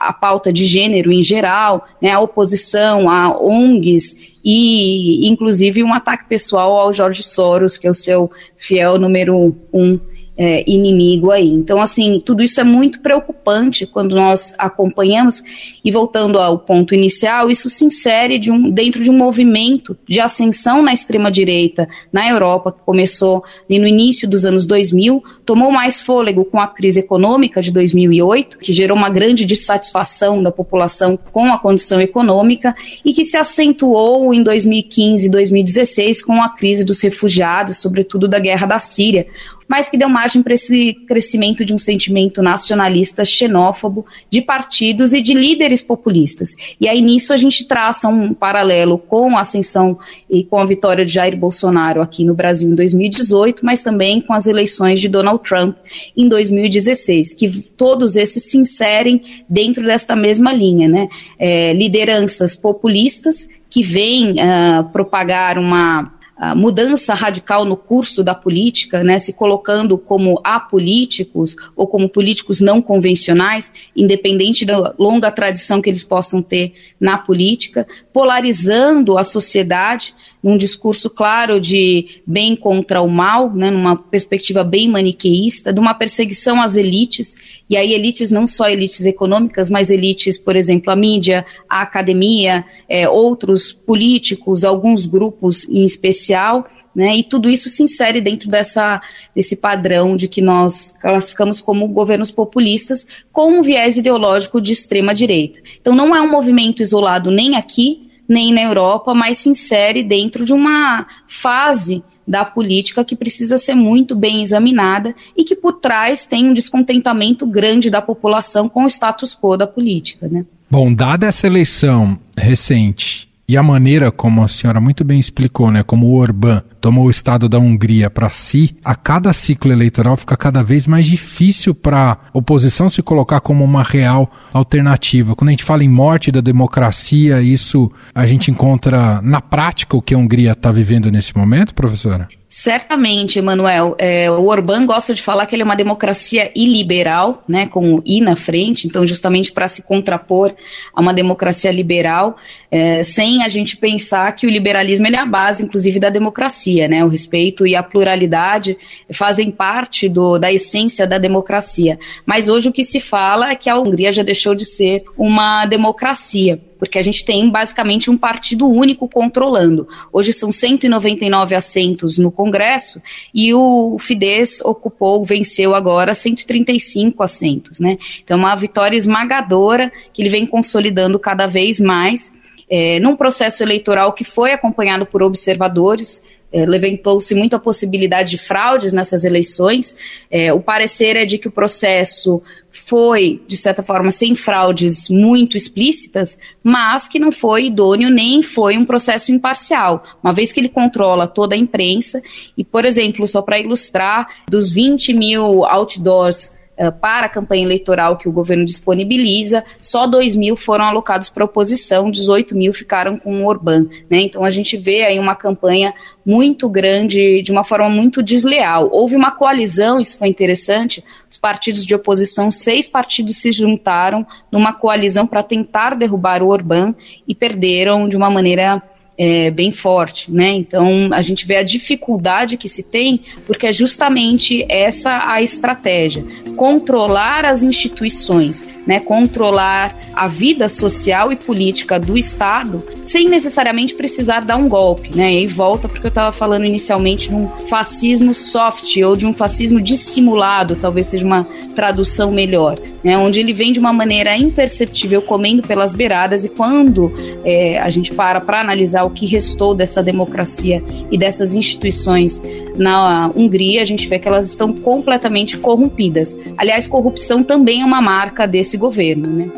a 0.00 0.12
pauta 0.14 0.50
de 0.50 0.64
gênero 0.64 1.12
em 1.12 1.22
geral, 1.22 1.86
né? 2.00 2.12
A 2.12 2.20
oposição 2.20 3.10
a 3.10 3.38
ONGs 3.38 4.16
e, 4.42 5.28
inclusive, 5.28 5.82
um 5.82 5.92
ataque 5.92 6.26
pessoal 6.28 6.78
ao 6.78 6.94
Jorge 6.94 7.22
Soros, 7.22 7.76
que 7.76 7.86
é 7.86 7.90
o 7.90 7.94
seu 7.94 8.30
fiel 8.56 8.98
número 8.98 9.54
um 9.70 10.00
é, 10.36 10.62
inimigo 10.70 11.30
aí. 11.30 11.48
Então, 11.48 11.80
assim, 11.80 12.20
tudo 12.24 12.42
isso 12.42 12.60
é 12.60 12.64
muito 12.64 13.00
preocupante 13.00 13.86
quando 13.86 14.14
nós 14.14 14.54
acompanhamos. 14.58 15.42
E 15.84 15.90
voltando 15.90 16.38
ao 16.38 16.58
ponto 16.58 16.94
inicial, 16.94 17.50
isso 17.50 17.70
se 17.70 17.84
insere 17.84 18.38
de 18.38 18.50
um, 18.50 18.70
dentro 18.70 19.02
de 19.02 19.10
um 19.10 19.16
movimento 19.16 19.96
de 20.06 20.20
ascensão 20.20 20.82
na 20.82 20.92
extrema-direita 20.92 21.88
na 22.12 22.28
Europa, 22.28 22.72
que 22.72 22.82
começou 22.82 23.42
no 23.68 23.86
início 23.86 24.28
dos 24.28 24.44
anos 24.44 24.66
2000, 24.66 25.22
tomou 25.44 25.70
mais 25.70 26.02
fôlego 26.02 26.44
com 26.44 26.60
a 26.60 26.66
crise 26.66 27.00
econômica 27.00 27.62
de 27.62 27.70
2008, 27.70 28.58
que 28.58 28.72
gerou 28.72 28.96
uma 28.96 29.08
grande 29.08 29.46
dissatisfação 29.46 30.42
da 30.42 30.52
população 30.52 31.16
com 31.16 31.52
a 31.52 31.58
condição 31.58 32.00
econômica 32.00 32.74
e 33.04 33.12
que 33.12 33.24
se 33.24 33.36
acentuou 33.36 34.34
em 34.34 34.42
2015 34.42 35.26
e 35.26 35.30
2016 35.30 36.22
com 36.22 36.42
a 36.42 36.50
crise 36.50 36.84
dos 36.84 37.00
refugiados, 37.00 37.78
sobretudo 37.78 38.28
da 38.28 38.38
guerra 38.38 38.66
da 38.66 38.78
Síria, 38.78 39.26
mas 39.68 39.88
que 39.88 39.98
deu 39.98 40.08
margem 40.08 40.42
para 40.42 40.54
esse 40.54 40.94
crescimento 41.06 41.64
de 41.64 41.74
um 41.74 41.78
sentimento 41.78 42.42
nacionalista 42.42 43.24
xenófobo 43.24 44.06
de 44.30 44.40
partidos 44.40 45.12
e 45.12 45.20
de 45.20 45.34
líderes 45.34 45.82
populistas. 45.82 46.54
E 46.80 46.88
aí 46.88 47.00
nisso 47.00 47.32
a 47.32 47.36
gente 47.36 47.64
traça 47.64 48.08
um 48.08 48.32
paralelo 48.32 48.98
com 48.98 49.36
a 49.36 49.40
ascensão 49.40 49.98
e 50.30 50.44
com 50.44 50.58
a 50.58 50.66
vitória 50.66 51.04
de 51.04 51.12
Jair 51.12 51.36
Bolsonaro 51.36 52.00
aqui 52.00 52.24
no 52.24 52.34
Brasil 52.34 52.70
em 52.70 52.74
2018, 52.74 53.64
mas 53.64 53.82
também 53.82 54.20
com 54.20 54.32
as 54.32 54.46
eleições 54.46 55.00
de 55.00 55.08
Donald 55.08 55.42
Trump 55.42 55.76
em 56.16 56.28
2016, 56.28 57.34
que 57.34 57.60
todos 57.76 58.16
esses 58.16 58.44
se 58.44 58.58
inserem 58.58 59.22
dentro 59.48 59.84
desta 59.84 60.14
mesma 60.14 60.52
linha, 60.52 60.88
né? 60.88 61.08
É, 61.38 61.72
lideranças 61.72 62.54
populistas 62.54 63.48
que 63.68 63.82
vêm 63.82 64.32
uh, 64.32 64.84
propagar 64.92 65.58
uma 65.58 66.15
mudança 66.54 67.14
radical 67.14 67.64
no 67.64 67.76
curso 67.76 68.22
da 68.22 68.34
política, 68.34 69.02
né, 69.02 69.18
se 69.18 69.32
colocando 69.32 69.96
como 69.96 70.40
apolíticos 70.44 71.56
ou 71.74 71.86
como 71.86 72.08
políticos 72.08 72.60
não 72.60 72.82
convencionais, 72.82 73.72
independente 73.96 74.64
da 74.64 74.94
longa 74.98 75.30
tradição 75.30 75.80
que 75.80 75.88
eles 75.88 76.04
possam 76.04 76.42
ter 76.42 76.74
na 77.00 77.16
política, 77.16 77.86
polarizando 78.12 79.16
a 79.16 79.24
sociedade 79.24 80.14
num 80.46 80.56
discurso 80.56 81.10
claro 81.10 81.60
de 81.60 82.20
bem 82.24 82.54
contra 82.54 83.02
o 83.02 83.08
mal, 83.08 83.52
né, 83.52 83.68
numa 83.68 83.96
perspectiva 83.96 84.62
bem 84.62 84.88
maniqueísta, 84.88 85.72
de 85.72 85.80
uma 85.80 85.92
perseguição 85.92 86.62
às 86.62 86.76
elites, 86.76 87.34
e 87.68 87.76
aí 87.76 87.92
elites 87.92 88.30
não 88.30 88.46
só 88.46 88.68
elites 88.68 89.04
econômicas, 89.04 89.68
mas 89.68 89.90
elites, 89.90 90.38
por 90.38 90.54
exemplo, 90.54 90.92
a 90.92 90.94
mídia, 90.94 91.44
a 91.68 91.82
academia, 91.82 92.64
é, 92.88 93.08
outros 93.08 93.72
políticos, 93.72 94.62
alguns 94.62 95.04
grupos 95.04 95.68
em 95.68 95.84
especial, 95.84 96.68
né, 96.94 97.16
e 97.16 97.24
tudo 97.24 97.50
isso 97.50 97.68
se 97.68 97.82
insere 97.82 98.20
dentro 98.20 98.48
dessa, 98.48 99.02
desse 99.34 99.56
padrão 99.56 100.16
de 100.16 100.28
que 100.28 100.40
nós 100.40 100.94
classificamos 101.00 101.60
como 101.60 101.88
governos 101.88 102.30
populistas 102.30 103.04
com 103.32 103.50
um 103.50 103.62
viés 103.62 103.96
ideológico 103.96 104.60
de 104.60 104.70
extrema 104.70 105.12
direita. 105.12 105.58
Então 105.80 105.92
não 105.92 106.14
é 106.14 106.22
um 106.22 106.30
movimento 106.30 106.82
isolado 106.82 107.32
nem 107.32 107.56
aqui, 107.56 108.05
nem 108.28 108.52
na 108.52 108.62
Europa, 108.62 109.14
mas 109.14 109.38
se 109.38 109.48
insere 109.48 110.02
dentro 110.02 110.44
de 110.44 110.52
uma 110.52 111.06
fase 111.26 112.02
da 112.26 112.44
política 112.44 113.04
que 113.04 113.14
precisa 113.14 113.56
ser 113.56 113.74
muito 113.74 114.16
bem 114.16 114.42
examinada 114.42 115.14
e 115.36 115.44
que 115.44 115.54
por 115.54 115.74
trás 115.74 116.26
tem 116.26 116.48
um 116.48 116.52
descontentamento 116.52 117.46
grande 117.46 117.88
da 117.88 118.02
população 118.02 118.68
com 118.68 118.84
o 118.84 118.88
status 118.88 119.36
quo 119.36 119.56
da 119.56 119.66
política. 119.66 120.26
Né? 120.28 120.44
Bom, 120.68 120.92
dada 120.92 121.26
essa 121.26 121.46
eleição 121.46 122.18
recente 122.36 123.28
e 123.48 123.56
a 123.56 123.62
maneira 123.62 124.10
como 124.10 124.42
a 124.42 124.48
senhora 124.48 124.80
muito 124.80 125.04
bem 125.04 125.20
explicou, 125.20 125.70
né, 125.70 125.84
como 125.84 126.06
o 126.06 126.16
Orbán 126.16 126.62
tomou 126.86 127.06
o 127.06 127.10
estado 127.10 127.48
da 127.48 127.58
Hungria 127.58 128.08
para 128.08 128.30
si, 128.30 128.76
a 128.84 128.94
cada 128.94 129.32
ciclo 129.32 129.72
eleitoral 129.72 130.16
fica 130.16 130.36
cada 130.36 130.62
vez 130.62 130.86
mais 130.86 131.04
difícil 131.04 131.74
para 131.74 132.12
a 132.12 132.18
oposição 132.32 132.88
se 132.88 133.02
colocar 133.02 133.40
como 133.40 133.64
uma 133.64 133.82
real 133.82 134.30
alternativa. 134.52 135.34
Quando 135.34 135.48
a 135.48 135.50
gente 135.50 135.64
fala 135.64 135.82
em 135.82 135.88
morte 135.88 136.30
da 136.30 136.40
democracia, 136.40 137.42
isso 137.42 137.90
a 138.14 138.24
gente 138.24 138.52
encontra 138.52 139.20
na 139.20 139.40
prática 139.40 139.96
o 139.96 140.00
que 140.00 140.14
a 140.14 140.18
Hungria 140.18 140.52
está 140.52 140.70
vivendo 140.70 141.10
nesse 141.10 141.36
momento, 141.36 141.74
professora? 141.74 142.28
Certamente, 142.58 143.38
Emanuel. 143.38 143.94
É, 143.98 144.30
o 144.30 144.46
Orbán 144.46 144.86
gosta 144.86 145.12
de 145.12 145.20
falar 145.20 145.44
que 145.44 145.54
ele 145.54 145.60
é 145.60 145.64
uma 145.64 145.76
democracia 145.76 146.50
iliberal, 146.54 147.44
né, 147.46 147.66
com 147.66 147.96
o 147.96 148.02
I 148.06 148.18
na 148.22 148.34
frente, 148.34 148.86
então, 148.86 149.06
justamente 149.06 149.52
para 149.52 149.68
se 149.68 149.82
contrapor 149.82 150.54
a 150.94 151.00
uma 151.02 151.12
democracia 151.12 151.70
liberal, 151.70 152.38
é, 152.70 153.02
sem 153.02 153.42
a 153.42 153.48
gente 153.50 153.76
pensar 153.76 154.34
que 154.34 154.46
o 154.46 154.50
liberalismo 154.50 155.06
é 155.06 155.18
a 155.18 155.26
base, 155.26 155.62
inclusive, 155.62 156.00
da 156.00 156.08
democracia. 156.08 156.75
Né, 156.76 157.04
o 157.04 157.08
respeito 157.08 157.66
e 157.66 157.74
a 157.74 157.82
pluralidade 157.82 158.76
fazem 159.12 159.50
parte 159.50 160.08
do, 160.08 160.38
da 160.38 160.52
essência 160.52 161.06
da 161.06 161.18
democracia. 161.18 161.98
Mas 162.24 162.48
hoje 162.48 162.68
o 162.68 162.72
que 162.72 162.84
se 162.84 163.00
fala 163.00 163.50
é 163.50 163.54
que 163.54 163.70
a 163.70 163.78
Hungria 163.78 164.12
já 164.12 164.22
deixou 164.22 164.54
de 164.54 164.64
ser 164.64 165.04
uma 165.16 165.64
democracia 165.64 166.60
porque 166.78 166.98
a 166.98 167.02
gente 167.02 167.24
tem 167.24 167.48
basicamente 167.50 168.10
um 168.10 168.16
partido 168.16 168.66
único 168.66 169.08
controlando. 169.08 169.88
Hoje 170.12 170.32
são 170.32 170.52
199 170.52 171.54
assentos 171.54 172.18
no 172.18 172.30
Congresso 172.30 173.00
e 173.34 173.52
o 173.54 173.98
Fidesz 173.98 174.60
ocupou, 174.62 175.24
venceu 175.24 175.74
agora 175.74 176.14
135 176.14 177.22
assentos, 177.22 177.80
né? 177.80 177.98
Então, 178.22 178.38
uma 178.38 178.54
vitória 178.54 178.96
esmagadora 178.96 179.92
que 180.12 180.22
ele 180.22 180.30
vem 180.30 180.46
consolidando 180.46 181.18
cada 181.18 181.46
vez 181.46 181.80
mais. 181.80 182.34
É, 182.68 182.98
num 182.98 183.14
processo 183.14 183.62
eleitoral 183.62 184.12
que 184.12 184.24
foi 184.24 184.52
acompanhado 184.52 185.06
por 185.06 185.22
observadores, 185.22 186.20
é, 186.52 186.64
levantou-se 186.64 187.34
muita 187.34 187.58
possibilidade 187.58 188.30
de 188.30 188.38
fraudes 188.38 188.92
nessas 188.92 189.24
eleições. 189.24 189.96
É, 190.30 190.52
o 190.52 190.60
parecer 190.60 191.16
é 191.16 191.24
de 191.24 191.38
que 191.38 191.48
o 191.48 191.50
processo 191.50 192.42
foi, 192.70 193.42
de 193.46 193.56
certa 193.56 193.82
forma, 193.82 194.10
sem 194.10 194.34
fraudes 194.34 195.08
muito 195.08 195.56
explícitas, 195.56 196.38
mas 196.62 197.08
que 197.08 197.18
não 197.18 197.32
foi 197.32 197.66
idôneo 197.66 198.10
nem 198.10 198.42
foi 198.42 198.76
um 198.76 198.84
processo 198.84 199.32
imparcial, 199.32 200.04
uma 200.22 200.32
vez 200.32 200.52
que 200.52 200.60
ele 200.60 200.68
controla 200.68 201.26
toda 201.26 201.54
a 201.54 201.58
imprensa. 201.58 202.22
E, 202.56 202.64
por 202.64 202.84
exemplo, 202.84 203.26
só 203.26 203.42
para 203.42 203.58
ilustrar, 203.58 204.28
dos 204.48 204.70
20 204.70 205.12
mil 205.14 205.64
outdoors 205.64 206.55
para 207.00 207.26
a 207.26 207.28
campanha 207.28 207.64
eleitoral 207.64 208.18
que 208.18 208.28
o 208.28 208.32
governo 208.32 208.64
disponibiliza, 208.64 209.64
só 209.80 210.06
2 210.06 210.36
mil 210.36 210.56
foram 210.56 210.84
alocados 210.84 211.30
para 211.30 211.44
oposição, 211.44 212.10
18 212.10 212.54
mil 212.54 212.72
ficaram 212.72 213.18
com 213.18 213.42
o 213.42 213.46
Orbán. 213.46 213.86
Né? 214.10 214.20
Então 214.20 214.44
a 214.44 214.50
gente 214.50 214.76
vê 214.76 215.04
aí 215.04 215.18
uma 215.18 215.34
campanha 215.34 215.94
muito 216.24 216.68
grande, 216.68 217.40
de 217.42 217.52
uma 217.52 217.64
forma 217.64 217.88
muito 217.88 218.22
desleal. 218.22 218.88
Houve 218.90 219.14
uma 219.16 219.30
coalizão, 219.30 220.00
isso 220.00 220.18
foi 220.18 220.28
interessante, 220.28 221.02
os 221.30 221.38
partidos 221.38 221.86
de 221.86 221.94
oposição, 221.94 222.50
seis 222.50 222.88
partidos 222.88 223.40
se 223.40 223.52
juntaram 223.52 224.26
numa 224.50 224.72
coalizão 224.72 225.26
para 225.26 225.42
tentar 225.42 225.94
derrubar 225.94 226.42
o 226.42 226.48
Orbán 226.48 226.94
e 227.26 227.34
perderam 227.34 228.08
de 228.08 228.16
uma 228.16 228.28
maneira 228.28 228.82
é, 229.18 229.50
bem 229.50 229.72
forte, 229.72 230.30
né? 230.30 230.54
Então 230.54 231.10
a 231.12 231.22
gente 231.22 231.46
vê 231.46 231.56
a 231.56 231.62
dificuldade 231.62 232.56
que 232.56 232.68
se 232.68 232.82
tem, 232.82 233.22
porque 233.46 233.66
é 233.66 233.72
justamente 233.72 234.64
essa 234.68 235.30
a 235.30 235.42
estratégia: 235.42 236.24
controlar 236.56 237.44
as 237.44 237.62
instituições, 237.62 238.66
né? 238.86 239.00
Controlar 239.00 239.94
a 240.14 240.28
vida 240.28 240.68
social 240.68 241.32
e 241.32 241.36
política 241.36 241.98
do 241.98 242.16
Estado 242.16 242.82
sem 243.06 243.26
necessariamente 243.26 243.94
precisar 243.94 244.40
dar 244.40 244.56
um 244.56 244.68
golpe, 244.68 245.14
né? 245.14 245.32
E 245.32 245.38
aí 245.38 245.46
volta 245.46 245.88
porque 245.88 246.06
eu 246.06 246.08
estava 246.10 246.32
falando 246.32 246.66
inicialmente 246.66 247.28
de 247.28 247.34
um 247.34 247.48
fascismo 247.68 248.34
soft 248.34 248.96
ou 248.98 249.16
de 249.16 249.26
um 249.26 249.32
fascismo 249.32 249.80
dissimulado, 249.80 250.76
talvez 250.76 251.06
seja 251.06 251.24
uma 251.24 251.46
tradução 251.74 252.32
melhor, 252.32 252.78
né? 253.04 253.16
Onde 253.16 253.40
ele 253.40 253.52
vem 253.52 253.72
de 253.72 253.78
uma 253.78 253.92
maneira 253.92 254.36
imperceptível, 254.36 255.22
comendo 255.22 255.62
pelas 255.62 255.92
beiradas 255.92 256.44
e 256.44 256.48
quando 256.48 257.12
é, 257.44 257.78
a 257.78 257.88
gente 257.90 258.12
para 258.12 258.40
para 258.40 258.60
analisar 258.60 259.04
o 259.04 259.10
que 259.10 259.26
restou 259.26 259.74
dessa 259.74 260.02
democracia 260.02 260.82
e 261.10 261.16
dessas 261.16 261.54
instituições 261.54 262.40
na 262.78 263.30
Hungria, 263.34 263.82
a 263.82 263.84
gente 263.84 264.06
vê 264.08 264.18
que 264.18 264.28
elas 264.28 264.46
estão 264.46 264.72
completamente 264.72 265.56
corrompidas. 265.56 266.36
Aliás, 266.56 266.86
corrupção 266.86 267.42
também 267.42 267.82
é 267.82 267.84
uma 267.84 268.02
marca 268.02 268.46
desse 268.46 268.75
governo, 268.78 269.28
né? 269.28 269.50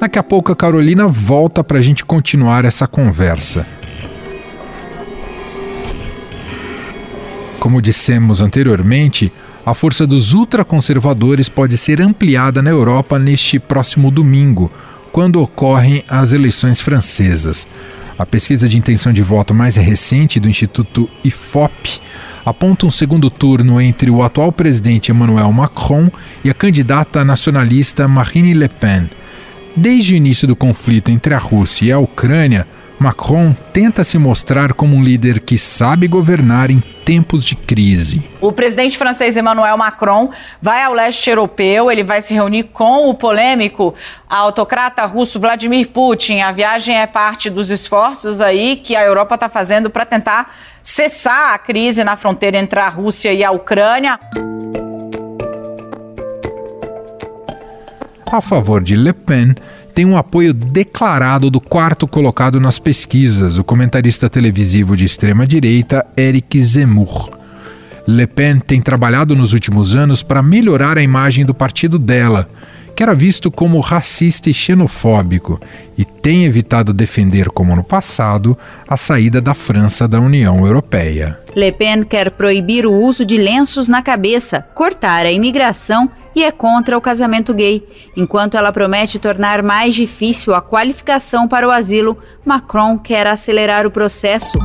Daqui 0.00 0.18
a 0.18 0.22
pouco 0.22 0.50
a 0.50 0.56
Carolina 0.56 1.06
volta 1.06 1.62
para 1.62 1.78
a 1.78 1.82
gente 1.82 2.04
continuar 2.04 2.64
essa 2.64 2.88
conversa. 2.88 3.64
Como 7.60 7.80
dissemos 7.80 8.40
anteriormente, 8.40 9.32
a 9.64 9.72
força 9.74 10.04
dos 10.04 10.32
ultraconservadores 10.32 11.48
pode 11.48 11.78
ser 11.78 12.00
ampliada 12.00 12.60
na 12.60 12.70
Europa 12.70 13.16
neste 13.16 13.60
próximo 13.60 14.10
domingo, 14.10 14.72
quando 15.12 15.40
ocorrem 15.40 16.02
as 16.08 16.32
eleições 16.32 16.80
francesas. 16.80 17.68
A 18.18 18.26
pesquisa 18.26 18.68
de 18.68 18.76
intenção 18.76 19.12
de 19.12 19.22
voto 19.22 19.54
mais 19.54 19.76
recente 19.76 20.40
do 20.40 20.48
Instituto 20.48 21.08
IFOP 21.22 22.00
aponta 22.44 22.86
um 22.86 22.90
segundo 22.90 23.30
turno 23.30 23.80
entre 23.80 24.10
o 24.10 24.22
atual 24.22 24.52
presidente 24.52 25.10
Emmanuel 25.10 25.52
Macron 25.52 26.10
e 26.44 26.50
a 26.50 26.54
candidata 26.54 27.24
nacionalista 27.24 28.08
Marine 28.08 28.54
Le 28.54 28.68
Pen. 28.68 29.08
Desde 29.74 30.14
o 30.14 30.16
início 30.16 30.46
do 30.46 30.54
conflito 30.54 31.10
entre 31.10 31.34
a 31.34 31.38
Rússia 31.38 31.86
e 31.86 31.92
a 31.92 31.98
Ucrânia, 31.98 32.66
Macron 33.02 33.52
tenta 33.72 34.04
se 34.04 34.16
mostrar 34.16 34.74
como 34.74 34.96
um 34.96 35.02
líder 35.02 35.40
que 35.40 35.58
sabe 35.58 36.06
governar 36.06 36.70
em 36.70 36.80
tempos 37.04 37.44
de 37.44 37.56
crise. 37.56 38.22
O 38.40 38.52
presidente 38.52 38.96
francês 38.96 39.36
Emmanuel 39.36 39.76
Macron 39.76 40.30
vai 40.60 40.84
ao 40.84 40.94
leste 40.94 41.28
europeu, 41.28 41.90
ele 41.90 42.04
vai 42.04 42.22
se 42.22 42.32
reunir 42.32 42.64
com 42.64 43.08
o 43.08 43.14
polêmico 43.14 43.92
autocrata 44.28 45.04
russo 45.04 45.40
Vladimir 45.40 45.88
Putin. 45.88 46.40
A 46.40 46.52
viagem 46.52 46.96
é 46.96 47.06
parte 47.06 47.50
dos 47.50 47.70
esforços 47.70 48.40
aí 48.40 48.76
que 48.76 48.94
a 48.94 49.02
Europa 49.02 49.34
está 49.34 49.48
fazendo 49.48 49.90
para 49.90 50.06
tentar 50.06 50.54
cessar 50.82 51.54
a 51.54 51.58
crise 51.58 52.04
na 52.04 52.16
fronteira 52.16 52.58
entre 52.58 52.78
a 52.78 52.88
Rússia 52.88 53.32
e 53.32 53.42
a 53.44 53.50
Ucrânia. 53.50 54.18
A 58.30 58.40
favor 58.40 58.82
de 58.82 58.96
Le 58.96 59.12
Pen, 59.12 59.54
tem 59.94 60.06
um 60.06 60.16
apoio 60.16 60.54
declarado 60.54 61.50
do 61.50 61.60
quarto 61.60 62.08
colocado 62.08 62.58
nas 62.58 62.78
pesquisas, 62.78 63.58
o 63.58 63.64
comentarista 63.64 64.28
televisivo 64.28 64.96
de 64.96 65.04
extrema-direita 65.04 66.06
Eric 66.16 66.62
Zemmour. 66.62 67.30
Le 68.06 68.26
Pen 68.26 68.58
tem 68.58 68.80
trabalhado 68.80 69.36
nos 69.36 69.52
últimos 69.52 69.94
anos 69.94 70.22
para 70.22 70.42
melhorar 70.42 70.96
a 70.96 71.02
imagem 71.02 71.44
do 71.44 71.54
partido 71.54 71.98
dela, 71.98 72.48
que 72.94 73.02
era 73.02 73.14
visto 73.14 73.50
como 73.50 73.80
racista 73.80 74.50
e 74.50 74.54
xenofóbico, 74.54 75.60
e 75.96 76.04
tem 76.04 76.44
evitado 76.44 76.92
defender, 76.92 77.48
como 77.48 77.74
no 77.74 77.84
passado, 77.84 78.56
a 78.88 78.96
saída 78.96 79.40
da 79.40 79.54
França 79.54 80.06
da 80.06 80.20
União 80.20 80.64
Europeia. 80.66 81.38
Le 81.54 81.72
Pen 81.72 82.04
quer 82.04 82.30
proibir 82.30 82.86
o 82.86 82.92
uso 82.92 83.24
de 83.24 83.36
lenços 83.36 83.88
na 83.88 84.02
cabeça, 84.02 84.66
cortar 84.74 85.26
a 85.26 85.32
imigração 85.32 86.10
e 86.34 86.42
é 86.42 86.50
contra 86.50 86.96
o 86.96 87.00
casamento 87.00 87.52
gay. 87.52 87.86
Enquanto 88.16 88.56
ela 88.56 88.72
promete 88.72 89.18
tornar 89.18 89.62
mais 89.62 89.94
difícil 89.94 90.54
a 90.54 90.62
qualificação 90.62 91.46
para 91.46 91.68
o 91.68 91.70
asilo, 91.70 92.16
Macron 92.44 92.98
quer 92.98 93.26
acelerar 93.26 93.86
o 93.86 93.90
processo. 93.90 94.58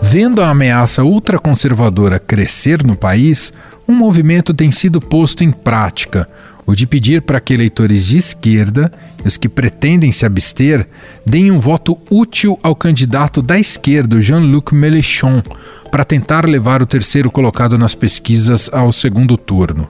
Vendo 0.00 0.42
a 0.42 0.50
ameaça 0.50 1.02
ultraconservadora 1.02 2.18
crescer 2.18 2.84
no 2.84 2.94
país, 2.94 3.50
um 3.86 3.94
movimento 3.94 4.54
tem 4.54 4.70
sido 4.70 5.00
posto 5.00 5.42
em 5.42 5.50
prática 5.50 6.28
o 6.66 6.74
de 6.74 6.86
pedir 6.86 7.22
para 7.22 7.40
que 7.40 7.52
eleitores 7.52 8.06
de 8.06 8.18
esquerda 8.18 8.92
os 9.24 9.36
que 9.36 9.48
pretendem 9.48 10.12
se 10.12 10.24
abster 10.24 10.86
deem 11.26 11.50
um 11.50 11.60
voto 11.60 11.98
útil 12.10 12.58
ao 12.62 12.74
candidato 12.74 13.42
da 13.42 13.58
esquerda, 13.58 14.20
Jean-Luc 14.20 14.74
Mélenchon, 14.74 15.42
para 15.90 16.04
tentar 16.04 16.48
levar 16.48 16.82
o 16.82 16.86
terceiro 16.86 17.30
colocado 17.30 17.76
nas 17.76 17.94
pesquisas 17.94 18.70
ao 18.72 18.92
segundo 18.92 19.36
turno. 19.36 19.88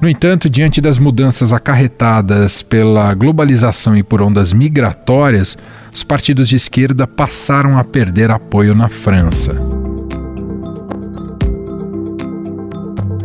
No 0.00 0.08
entanto, 0.08 0.48
diante 0.48 0.80
das 0.80 0.96
mudanças 0.96 1.52
acarretadas 1.52 2.62
pela 2.62 3.12
globalização 3.14 3.96
e 3.96 4.02
por 4.02 4.22
ondas 4.22 4.52
migratórias, 4.52 5.58
os 5.92 6.04
partidos 6.04 6.48
de 6.48 6.54
esquerda 6.54 7.06
passaram 7.06 7.76
a 7.76 7.82
perder 7.82 8.30
apoio 8.30 8.74
na 8.74 8.88
França. 8.88 9.56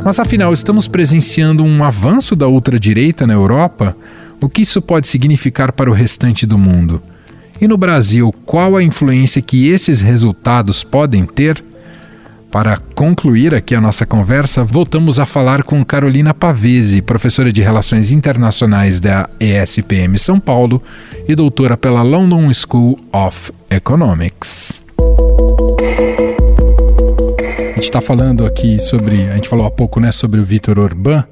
Mas 0.03 0.19
afinal, 0.19 0.51
estamos 0.51 0.85
presenciando 0.85 1.63
um 1.63 1.81
avanço 1.81 2.35
da 2.35 2.45
ultradireita 2.45 3.25
na 3.25 3.33
Europa? 3.33 3.95
O 4.41 4.49
que 4.49 4.63
isso 4.63 4.81
pode 4.81 5.07
significar 5.07 5.71
para 5.71 5.89
o 5.89 5.93
restante 5.93 6.45
do 6.45 6.57
mundo? 6.57 7.01
E 7.61 7.67
no 7.69 7.77
Brasil, 7.77 8.33
qual 8.45 8.75
a 8.75 8.83
influência 8.83 9.41
que 9.41 9.69
esses 9.69 10.01
resultados 10.01 10.83
podem 10.83 11.25
ter? 11.25 11.63
Para 12.51 12.77
concluir 12.93 13.55
aqui 13.55 13.73
a 13.73 13.79
nossa 13.79 14.05
conversa, 14.05 14.63
voltamos 14.63 15.19
a 15.19 15.25
falar 15.25 15.63
com 15.63 15.83
Carolina 15.85 16.33
Pavese, 16.33 17.01
professora 17.01 17.51
de 17.51 17.61
Relações 17.61 18.11
Internacionais 18.11 18.99
da 18.99 19.29
ESPM 19.39 20.19
São 20.19 20.37
Paulo 20.37 20.83
e 21.27 21.33
doutora 21.33 21.77
pela 21.77 22.03
London 22.03 22.53
School 22.53 22.99
of 23.11 23.53
Economics 23.69 24.82
gente 27.83 27.89
está 27.89 28.01
falando 28.01 28.45
aqui 28.45 28.79
sobre, 28.79 29.29
a 29.29 29.35
gente 29.35 29.49
falou 29.49 29.65
há 29.65 29.71
pouco, 29.71 29.99
né, 29.99 30.09
sobre 30.09 30.39
o 30.39 30.45
Vitor 30.45 30.79
Orbán. 30.79 31.25